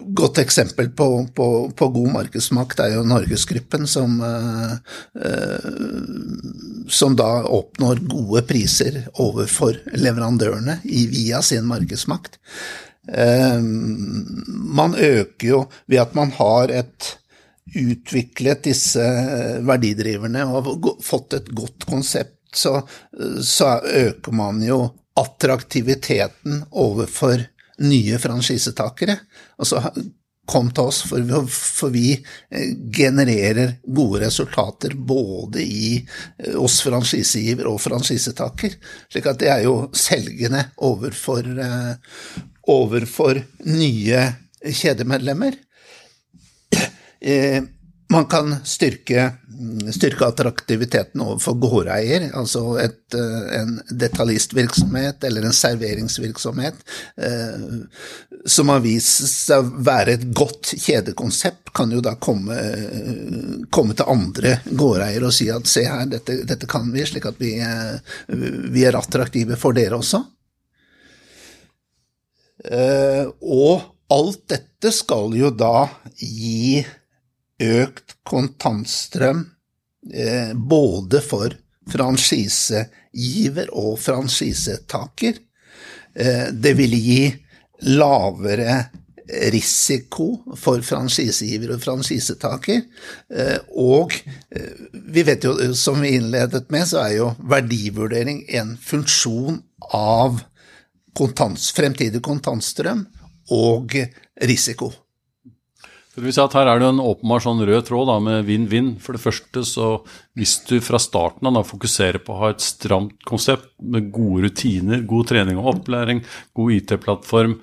godt 0.10 0.38
eksempel 0.42 0.90
på, 0.90 1.28
på, 1.36 1.72
på, 1.76 1.88
god 1.94 2.12
markedsmakt 2.14 2.80
er 2.84 2.96
jo 2.96 3.06
Norgesgruppen, 3.08 3.88
som, 3.88 4.18
eh, 4.24 4.74
som 6.90 7.16
da 7.20 7.30
oppnår 7.46 8.02
gode 8.10 8.44
priser 8.50 9.04
overfor 9.22 9.78
leverandørene 9.94 10.80
via 10.84 11.42
sin 11.46 11.68
markedsmakt. 11.70 12.40
Eh, 13.10 13.62
man 14.80 14.96
øker 14.96 15.48
jo 15.48 15.64
ved 15.88 16.04
at 16.04 16.16
man 16.18 16.34
har 16.38 16.74
et 16.82 17.16
utviklet 17.76 18.64
disse 18.70 19.04
verdidriverne 19.68 20.46
og 20.50 20.88
fått 21.06 21.38
et 21.38 21.52
godt 21.56 21.86
konsept, 21.90 22.38
så, 22.56 22.80
så 23.46 23.76
øker 23.86 24.34
man 24.34 24.62
jo 24.66 24.82
attraktiviteten 25.20 26.64
overfor 26.72 27.44
nye 27.80 28.18
franchisetakere. 28.20 29.20
Altså 29.60 29.84
kom 30.50 30.72
til 30.74 30.90
oss, 30.90 31.04
for 31.06 31.22
vi, 31.22 31.42
for 31.54 31.94
vi 31.94 32.06
eh, 32.16 32.72
genererer 32.96 33.76
gode 33.86 34.24
resultater 34.26 34.96
både 34.96 35.62
i 35.62 35.92
eh, 36.00 36.56
oss 36.58 36.80
franchisegiver 36.86 37.70
og 37.70 37.82
franchisetaker. 37.84 38.78
Slik 39.12 39.30
at 39.30 39.42
det 39.44 39.52
er 39.54 39.66
jo 39.68 39.76
selgende 39.94 40.66
overfor, 40.90 41.46
eh, 41.66 42.40
overfor 42.70 43.42
nye 43.70 44.26
kjedemedlemmer. 44.66 45.58
Man 48.12 48.26
kan 48.26 48.56
styrke, 48.66 49.32
styrke 49.94 50.26
attraktiviteten 50.26 51.22
overfor 51.22 51.60
gårdeier, 51.62 52.24
altså 52.34 52.64
et, 52.82 53.04
eh, 53.14 53.44
en 53.60 53.76
detaljistvirksomhet 54.02 55.28
eller 55.30 55.46
en 55.46 55.54
serveringsvirksomhet 55.54 56.80
eh, 57.22 57.68
som 58.50 58.74
har 58.74 58.82
vist 58.82 59.28
seg 59.30 59.62
å 59.62 59.84
være 59.86 60.16
et 60.18 60.26
godt 60.34 60.72
kjedekonsept, 60.74 61.70
kan 61.70 61.94
jo 61.94 62.02
da 62.02 62.16
komme, 62.18 62.58
komme 63.70 63.94
til 63.94 64.10
andre 64.10 64.56
gårdeiere 64.66 65.30
og 65.30 65.36
si 65.38 65.52
at 65.54 65.70
se 65.70 65.86
her, 65.86 66.10
dette, 66.10 66.42
dette 66.50 66.70
kan 66.70 66.90
vi, 66.90 67.06
slik 67.06 67.30
at 67.30 67.38
vi, 67.38 67.60
eh, 67.62 68.18
vi, 68.74 68.88
er 68.90 68.98
attraktive 68.98 69.60
for 69.62 69.78
dere 69.78 70.02
også. 70.02 70.24
Eh, 72.74 73.28
og 73.46 73.86
alt 74.10 74.48
dette 74.50 74.90
skal 74.98 75.38
jo 75.38 75.54
da 75.54 75.86
gi 76.18 76.82
økt 77.60 78.16
kontantstrøm 78.24 79.44
eh, 80.14 80.54
både 80.56 81.22
for 81.24 81.54
franchisegiver 81.90 83.72
og 83.76 84.00
franchisetaker. 84.00 85.40
Eh, 86.16 86.48
det 86.54 86.74
vil 86.80 86.96
gi 86.96 87.24
lavere 87.90 88.80
risiko 89.54 90.56
for 90.58 90.82
franchisegiver 90.82 91.76
og 91.76 91.84
franchisetaker. 91.84 92.80
Eh, 93.30 93.58
og 93.78 94.16
vi 94.92 95.26
vet 95.26 95.46
jo, 95.46 95.54
som 95.78 96.02
vi 96.02 96.16
innledet 96.18 96.66
med, 96.74 96.88
så 96.90 97.04
er 97.04 97.18
jo 97.20 97.34
verdivurdering 97.52 98.46
en 98.58 98.74
funksjon 98.82 99.62
av 99.94 100.42
kontant, 101.18 101.62
fremtidig 101.76 102.22
kontantstrøm 102.26 103.06
og 103.54 103.96
risiko. 104.50 104.92
Så 106.20 106.34
si 106.36 106.42
at 106.44 106.56
Her 106.58 106.68
er 106.68 106.82
det 106.82 106.88
en 106.92 107.00
åpenbar 107.00 107.40
sånn 107.44 107.62
rød 107.64 107.86
tråd 107.88 108.10
da, 108.10 108.18
med 108.20 108.48
vinn-vinn. 108.48 108.96
For 109.00 109.16
det 109.16 109.24
første, 109.24 109.64
så 109.64 109.90
hvis 110.36 110.58
du 110.68 110.80
fra 110.84 111.00
starten 111.00 111.48
av 111.48 111.68
fokuserer 111.70 112.20
på 112.20 112.36
å 112.36 112.42
ha 112.42 112.50
et 112.52 112.64
stramt 112.64 113.22
konsept 113.28 113.70
med 113.80 114.10
gode 114.12 114.50
rutiner, 114.50 115.06
god 115.08 115.30
trening 115.32 115.62
og 115.62 115.70
opplæring, 115.78 116.20
god 116.60 116.74
IT-plattform, 116.76 117.54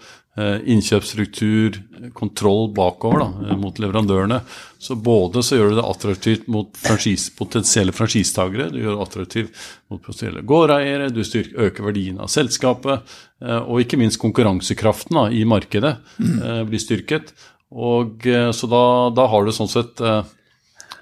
eh, 0.40 0.54
innkjøpsstruktur, 0.72 1.76
kontroll 2.16 2.70
bakover 2.76 3.26
da, 3.26 3.26
eh, 3.44 3.58
mot 3.60 3.76
leverandørene, 3.76 4.40
så 4.80 4.96
både 4.96 5.42
så 5.44 5.58
gjør 5.58 5.74
du 5.74 5.76
det 5.76 5.84
attraktivt 5.90 6.48
mot 6.48 6.70
franchise, 6.80 7.34
potensielle 7.36 7.92
franchisetakere, 7.92 8.70
du 8.72 8.78
gjør 8.80 8.96
det 8.96 9.04
attraktivt 9.04 9.66
mot 9.90 10.00
potensielle 10.00 10.44
gårdeiere, 10.44 11.10
du 11.12 11.20
styrker, 11.24 11.68
øker 11.68 11.88
verdien 11.90 12.20
av 12.20 12.32
selskapet, 12.32 13.04
eh, 13.42 13.60
og 13.60 13.84
ikke 13.84 14.00
minst 14.00 14.20
konkurransekraften 14.20 15.20
da, 15.20 15.26
i 15.28 15.44
markedet 15.44 15.98
blir 16.16 16.80
styrket. 16.80 17.34
Og 17.74 18.26
eh, 18.26 18.50
Så 18.54 18.68
da, 18.70 19.10
da 19.14 19.26
har 19.30 19.44
du 19.44 19.52
sånn 19.54 19.70
sett 19.70 20.00
eh, 20.00 20.22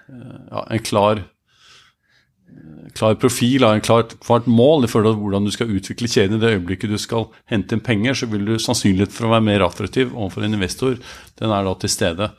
eh, 0.08 0.36
ja, 0.50 0.62
en 0.64 0.84
klar, 0.84 1.24
klar 2.96 3.18
profil, 3.20 3.66
en 3.68 3.84
klart, 3.84 4.16
klart 4.24 4.46
mål 4.48 4.86
i 4.86 4.90
forhold 4.90 5.16
til 5.16 5.24
hvordan 5.24 5.48
du 5.48 5.52
skal 5.54 5.74
utvikle 5.74 6.08
kjeden. 6.08 6.38
I 6.38 6.44
det 6.44 6.54
øyeblikket 6.56 6.94
du 6.94 7.00
skal 7.00 7.28
hente 7.50 7.76
inn 7.76 7.84
penger, 7.84 8.16
så 8.16 8.30
vil 8.32 8.46
du 8.48 8.56
sannsynlighet 8.56 9.12
for 9.12 9.28
å 9.28 9.34
være 9.34 9.48
mer 9.50 9.66
attraktiv 9.66 10.14
overfor 10.14 10.46
en 10.46 10.56
investor, 10.56 10.96
den 11.40 11.52
er 11.52 11.68
da 11.68 11.76
til 11.82 11.92
stede. 11.92 12.32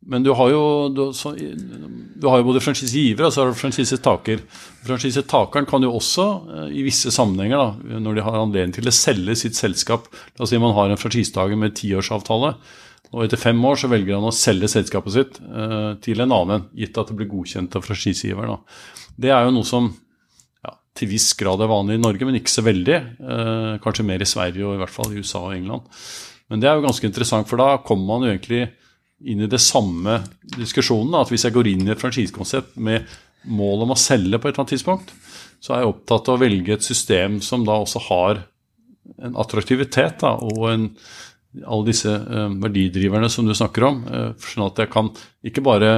Men 0.00 0.24
du 0.24 0.30
har 0.32 0.48
jo, 0.48 0.62
du, 0.96 1.02
så, 1.12 1.34
du 1.36 2.26
har 2.26 2.40
jo 2.40 2.46
både 2.46 2.62
franchisegiver 2.64 3.26
og 3.26 3.34
så 3.34 3.42
har 3.42 3.50
du 3.50 3.58
franchisetaker. 3.60 4.40
Franchisetakeren 4.86 5.68
kan 5.68 5.84
jo 5.84 5.92
også 5.98 6.26
i 6.72 6.84
visse 6.86 7.12
sammenhenger, 7.12 7.60
da, 7.60 7.98
når 8.00 8.16
de 8.16 8.24
har 8.24 8.38
anledning 8.40 8.72
til 8.78 8.88
å 8.88 8.94
selge 8.96 9.36
sitt 9.36 9.58
selskap 9.58 10.08
La 10.38 10.46
oss 10.46 10.54
si 10.54 10.60
man 10.62 10.72
har 10.78 10.88
en 10.88 11.00
franchisetaker 11.00 11.60
med 11.60 11.76
tiårsavtale. 11.76 12.54
Og 13.10 13.24
etter 13.24 13.40
fem 13.42 13.58
år 13.66 13.78
så 13.80 13.90
velger 13.90 14.16
han 14.16 14.28
å 14.28 14.34
selge 14.34 14.70
selskapet 14.70 15.14
sitt 15.16 15.40
eh, 15.42 15.92
til 16.04 16.22
en 16.22 16.32
annen, 16.36 16.68
gitt 16.78 16.98
at 17.00 17.10
det 17.10 17.18
blir 17.18 17.30
godkjent 17.30 17.74
av 17.76 17.84
franchisegiver. 17.84 18.54
Det 19.20 19.32
er 19.34 19.46
jo 19.46 19.54
noe 19.56 19.66
som 19.66 19.90
ja, 20.62 20.76
til 20.96 21.10
viss 21.10 21.32
grad 21.38 21.60
er 21.60 21.72
vanlig 21.72 21.98
i 21.98 22.02
Norge, 22.04 22.28
men 22.28 22.38
ikke 22.38 22.54
så 22.54 22.64
veldig. 22.64 22.98
Eh, 23.20 23.72
kanskje 23.82 24.06
mer 24.06 24.22
i 24.22 24.28
Sverige 24.30 24.68
og 24.68 24.76
i 24.76 24.82
hvert 24.84 24.94
fall 24.94 25.10
i 25.10 25.18
USA 25.18 25.42
og 25.48 25.56
England. 25.58 25.90
Men 26.50 26.62
det 26.62 26.70
er 26.70 26.78
jo 26.78 26.86
ganske 26.86 27.10
interessant, 27.10 27.50
for 27.50 27.58
da 27.58 27.80
kommer 27.86 28.14
man 28.14 28.28
jo 28.28 28.32
egentlig 28.32 28.62
inn 29.28 29.44
i 29.44 29.50
det 29.50 29.60
samme 29.60 30.20
diskusjonen. 30.56 31.14
at 31.20 31.30
hvis 31.32 31.44
jeg 31.44 31.54
går 31.56 31.68
inn 31.68 31.88
i 31.88 31.92
et 31.92 32.00
franchisekonsept 32.00 32.76
med 32.76 33.08
mål 33.48 33.84
om 33.84 33.94
å 33.94 33.98
selge 33.98 34.38
på 34.38 34.48
et 34.48 34.54
eller 34.54 34.64
annet 34.64 34.74
tidspunkt, 34.76 35.12
så 35.60 35.74
er 35.74 35.82
jeg 35.82 35.92
opptatt 35.92 36.28
av 36.28 36.38
å 36.38 36.42
velge 36.42 36.76
et 36.76 36.84
system 36.84 37.40
som 37.44 37.64
da 37.66 37.76
også 37.80 38.00
har 38.08 38.44
en 39.20 39.36
attraktivitet 39.40 40.20
da, 40.22 40.36
og 40.40 40.64
en 40.70 40.86
alle 41.66 41.88
disse 41.88 42.10
uh, 42.10 42.46
verdidriverne 42.62 43.28
som 43.32 43.46
du 43.48 43.54
snakker 43.56 43.86
om, 43.88 44.02
uh, 44.06 44.30
sånn 44.38 44.68
at 44.68 44.84
jeg 44.84 44.90
kan 44.92 45.10
ikke 45.46 45.64
bare 45.66 45.92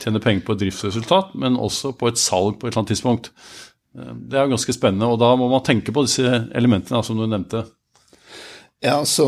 tjene 0.00 0.22
penger 0.22 0.44
på 0.46 0.54
et 0.54 0.60
driftsresultat, 0.62 1.32
men 1.40 1.58
også 1.58 1.94
på 1.98 2.10
et 2.10 2.20
salg 2.20 2.58
på 2.58 2.68
et 2.68 2.72
eller 2.72 2.84
annet 2.84 2.92
tidspunkt. 2.94 3.32
Uh, 3.96 4.12
det 4.14 4.38
er 4.38 4.46
jo 4.46 4.54
ganske 4.54 4.76
spennende, 4.76 5.10
og 5.10 5.18
da 5.22 5.32
må 5.40 5.50
man 5.50 5.64
tenke 5.66 5.94
på 5.94 6.06
disse 6.06 6.44
elementene 6.54 7.02
som 7.06 7.18
du 7.18 7.26
nevnte. 7.26 7.64
Ja, 8.84 8.98
så 9.08 9.26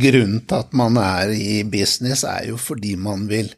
grunnen 0.00 0.40
til 0.48 0.56
at 0.56 0.72
man 0.76 0.96
er 1.00 1.34
i 1.34 1.62
business, 1.68 2.24
er 2.24 2.48
jo 2.48 2.56
fordi 2.60 2.94
man 2.96 3.26
vil 3.28 3.50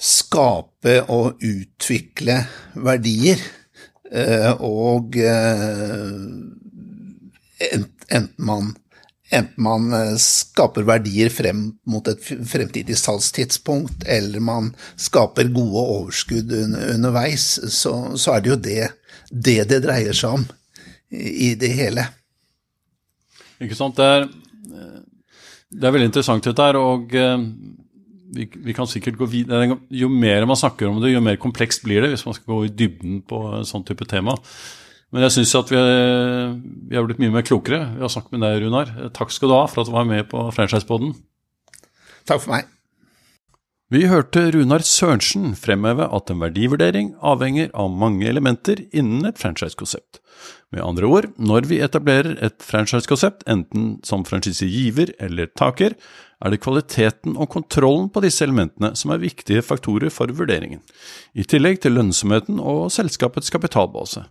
skape 0.00 1.02
og 1.12 1.42
utvikle 1.44 2.38
verdier. 2.80 3.42
Og 4.64 5.20
enten 7.60 8.32
man 8.40 8.72
enten 9.30 9.62
man 9.62 9.92
eh, 9.94 10.16
skaper 10.18 10.86
verdier 10.86 11.30
frem 11.32 11.66
mot 11.88 12.08
et 12.10 12.22
fremtidig 12.22 12.98
salgstidspunkt, 12.98 14.04
eller 14.06 14.42
man 14.42 14.72
skaper 14.98 15.52
gode 15.54 15.84
overskudd 15.96 16.54
underveis, 16.94 17.52
så, 17.70 17.94
så 18.18 18.36
er 18.36 18.44
det 18.44 18.52
jo 18.52 18.58
det, 18.64 18.88
det, 19.30 19.60
det 19.70 19.82
dreier 19.86 20.16
seg 20.16 20.40
om 20.40 20.48
i 21.10 21.54
det 21.58 21.72
hele. 21.74 22.06
Ikke 23.60 23.76
sant. 23.76 23.98
Det 23.98 24.06
er, 24.06 24.26
det 25.70 25.86
er 25.86 25.94
veldig 25.94 26.10
interessant 26.10 26.46
dette 26.46 26.66
her, 26.66 26.78
og 26.80 27.14
eh, 27.14 27.46
vi, 28.34 28.46
vi, 28.50 28.74
kan 28.76 28.88
sikkert 28.90 29.18
gå 29.20 29.28
videre. 29.30 29.78
Jo 29.94 30.10
mer 30.12 30.46
man 30.48 30.58
snakker 30.58 30.88
om 30.88 31.00
det, 31.02 31.12
jo 31.14 31.22
mer 31.24 31.38
komplekst 31.40 31.84
blir 31.86 32.04
det 32.04 32.12
hvis 32.14 32.26
man 32.26 32.36
skal 32.36 32.54
gå 32.54 32.60
i 32.66 32.74
dybden 32.74 33.22
på 33.28 33.42
en 33.58 33.68
sånn 33.68 33.86
type 33.86 34.06
tema. 34.10 34.36
Men 35.10 35.26
jeg 35.26 35.40
syns 35.40 35.56
at 35.58 35.70
vi, 35.72 35.78
vi, 36.90 36.94
har 36.94 37.06
blitt 37.06 37.22
mye 37.22 37.34
mer 37.34 37.46
klokere. 37.46 37.82
Vi 37.96 38.04
har 38.04 38.12
snakket 38.12 38.36
med 38.36 38.44
deg, 38.46 38.60
Runar. 38.62 38.92
Takk 39.16 39.34
skal 39.34 39.50
du 39.50 39.56
ha 39.58 39.64
for 39.70 39.82
at 39.82 39.90
du 39.90 39.94
var 39.96 40.06
med 40.06 40.28
på 40.30 40.44
Franchiseboden. 40.54 41.16
Takk 42.30 42.44
for 42.44 42.54
meg. 42.54 42.68
Vi 43.90 44.04
hørte 44.06 44.44
Runar 44.54 44.84
Sørensen 44.86 45.56
fremheve 45.58 46.06
at 46.14 46.30
en 46.30 46.38
verdivurdering 46.38 47.16
avhenger 47.26 47.72
av 47.74 47.90
mange 47.90 48.28
elementer 48.30 48.84
innen 48.94 49.26
et 49.26 49.40
franchisekonsept. 49.40 50.19
Med 50.70 50.84
andre 50.84 51.08
ord, 51.10 51.30
når 51.38 51.66
vi 51.70 51.80
etablerer 51.82 52.36
et 52.44 52.62
franchisekonsept, 52.62 53.42
enten 53.50 53.96
som 54.06 54.24
franchisegiver 54.28 55.14
eller 55.18 55.50
taker, 55.58 55.96
er 56.40 56.54
det 56.54 56.62
kvaliteten 56.64 57.36
og 57.36 57.50
kontrollen 57.52 58.08
på 58.12 58.22
disse 58.24 58.46
elementene 58.46 58.94
som 58.96 59.12
er 59.12 59.20
viktige 59.20 59.64
faktorer 59.66 60.12
for 60.14 60.32
vurderingen, 60.32 60.80
i 61.36 61.44
tillegg 61.44 61.82
til 61.82 61.98
lønnsomheten 61.98 62.62
og 62.62 62.88
selskapets 62.94 63.52
kapitalbase. 63.52 64.24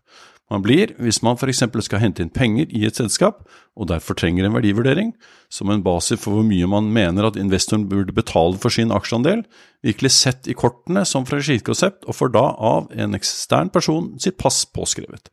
Man 0.49 0.63
blir, 0.65 0.95
hvis 0.97 1.19
man 1.21 1.37
f.eks. 1.37 1.61
skal 1.85 2.01
hente 2.01 2.23
inn 2.25 2.31
penger 2.33 2.71
i 2.73 2.81
et 2.87 2.97
selskap, 2.97 3.43
og 3.77 3.91
derfor 3.91 4.17
trenger 4.17 4.47
en 4.47 4.55
verdivurdering, 4.55 5.11
som 5.53 5.69
en 5.69 5.83
basis 5.85 6.17
for 6.23 6.33
hvor 6.33 6.47
mye 6.47 6.65
man 6.69 6.89
mener 6.93 7.27
at 7.27 7.37
investoren 7.37 7.85
burde 7.91 8.15
betale 8.17 8.57
for 8.57 8.73
sin 8.73 8.89
aksjeandel, 8.95 9.43
virkelig 9.85 10.11
sett 10.15 10.49
i 10.49 10.57
kortene 10.57 11.05
som 11.05 11.27
franchisekonsept 11.29 12.09
og 12.09 12.17
får 12.17 12.33
da 12.33 12.47
av 12.57 12.89
en 12.97 13.13
ekstern 13.17 13.69
person 13.73 14.15
sitt 14.21 14.39
pass 14.41 14.63
påskrevet. 14.73 15.29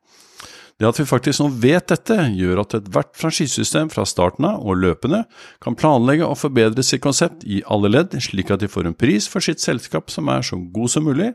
Det 0.76 0.84
at 0.84 0.98
vi 1.00 1.06
faktisk 1.08 1.40
nå 1.40 1.46
vet 1.62 1.86
dette, 1.88 2.16
gjør 2.36 2.60
at 2.60 2.74
ethvert 2.76 3.14
franchisesystem 3.16 3.88
fra 3.92 4.04
starten 4.04 4.44
av 4.44 4.60
og 4.60 4.76
løpende 4.82 5.22
kan 5.64 5.76
planlegge 5.78 6.26
og 6.26 6.36
forbedre 6.36 6.84
sitt 6.84 7.00
konsept 7.04 7.46
i 7.48 7.62
alle 7.72 7.88
ledd, 7.94 8.12
slik 8.20 8.52
at 8.52 8.60
de 8.60 8.68
får 8.68 8.90
en 8.90 8.98
pris 8.98 9.24
for 9.32 9.44
sitt 9.44 9.64
selskap 9.64 10.12
som 10.12 10.28
er 10.28 10.44
så 10.44 10.60
god 10.60 10.92
som 10.92 11.08
mulig, 11.08 11.30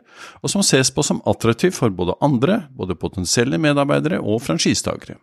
og 0.45 0.53
som 0.53 0.61
ses 0.65 0.93
på 0.93 1.05
som 1.07 1.23
attraktiv 1.25 1.73
for 1.73 1.89
både 1.89 2.19
andre, 2.21 2.61
både 2.77 2.99
potensielle 3.01 3.57
medarbeidere 3.57 4.21
og 4.21 4.43
franchisetakere. 4.45 5.17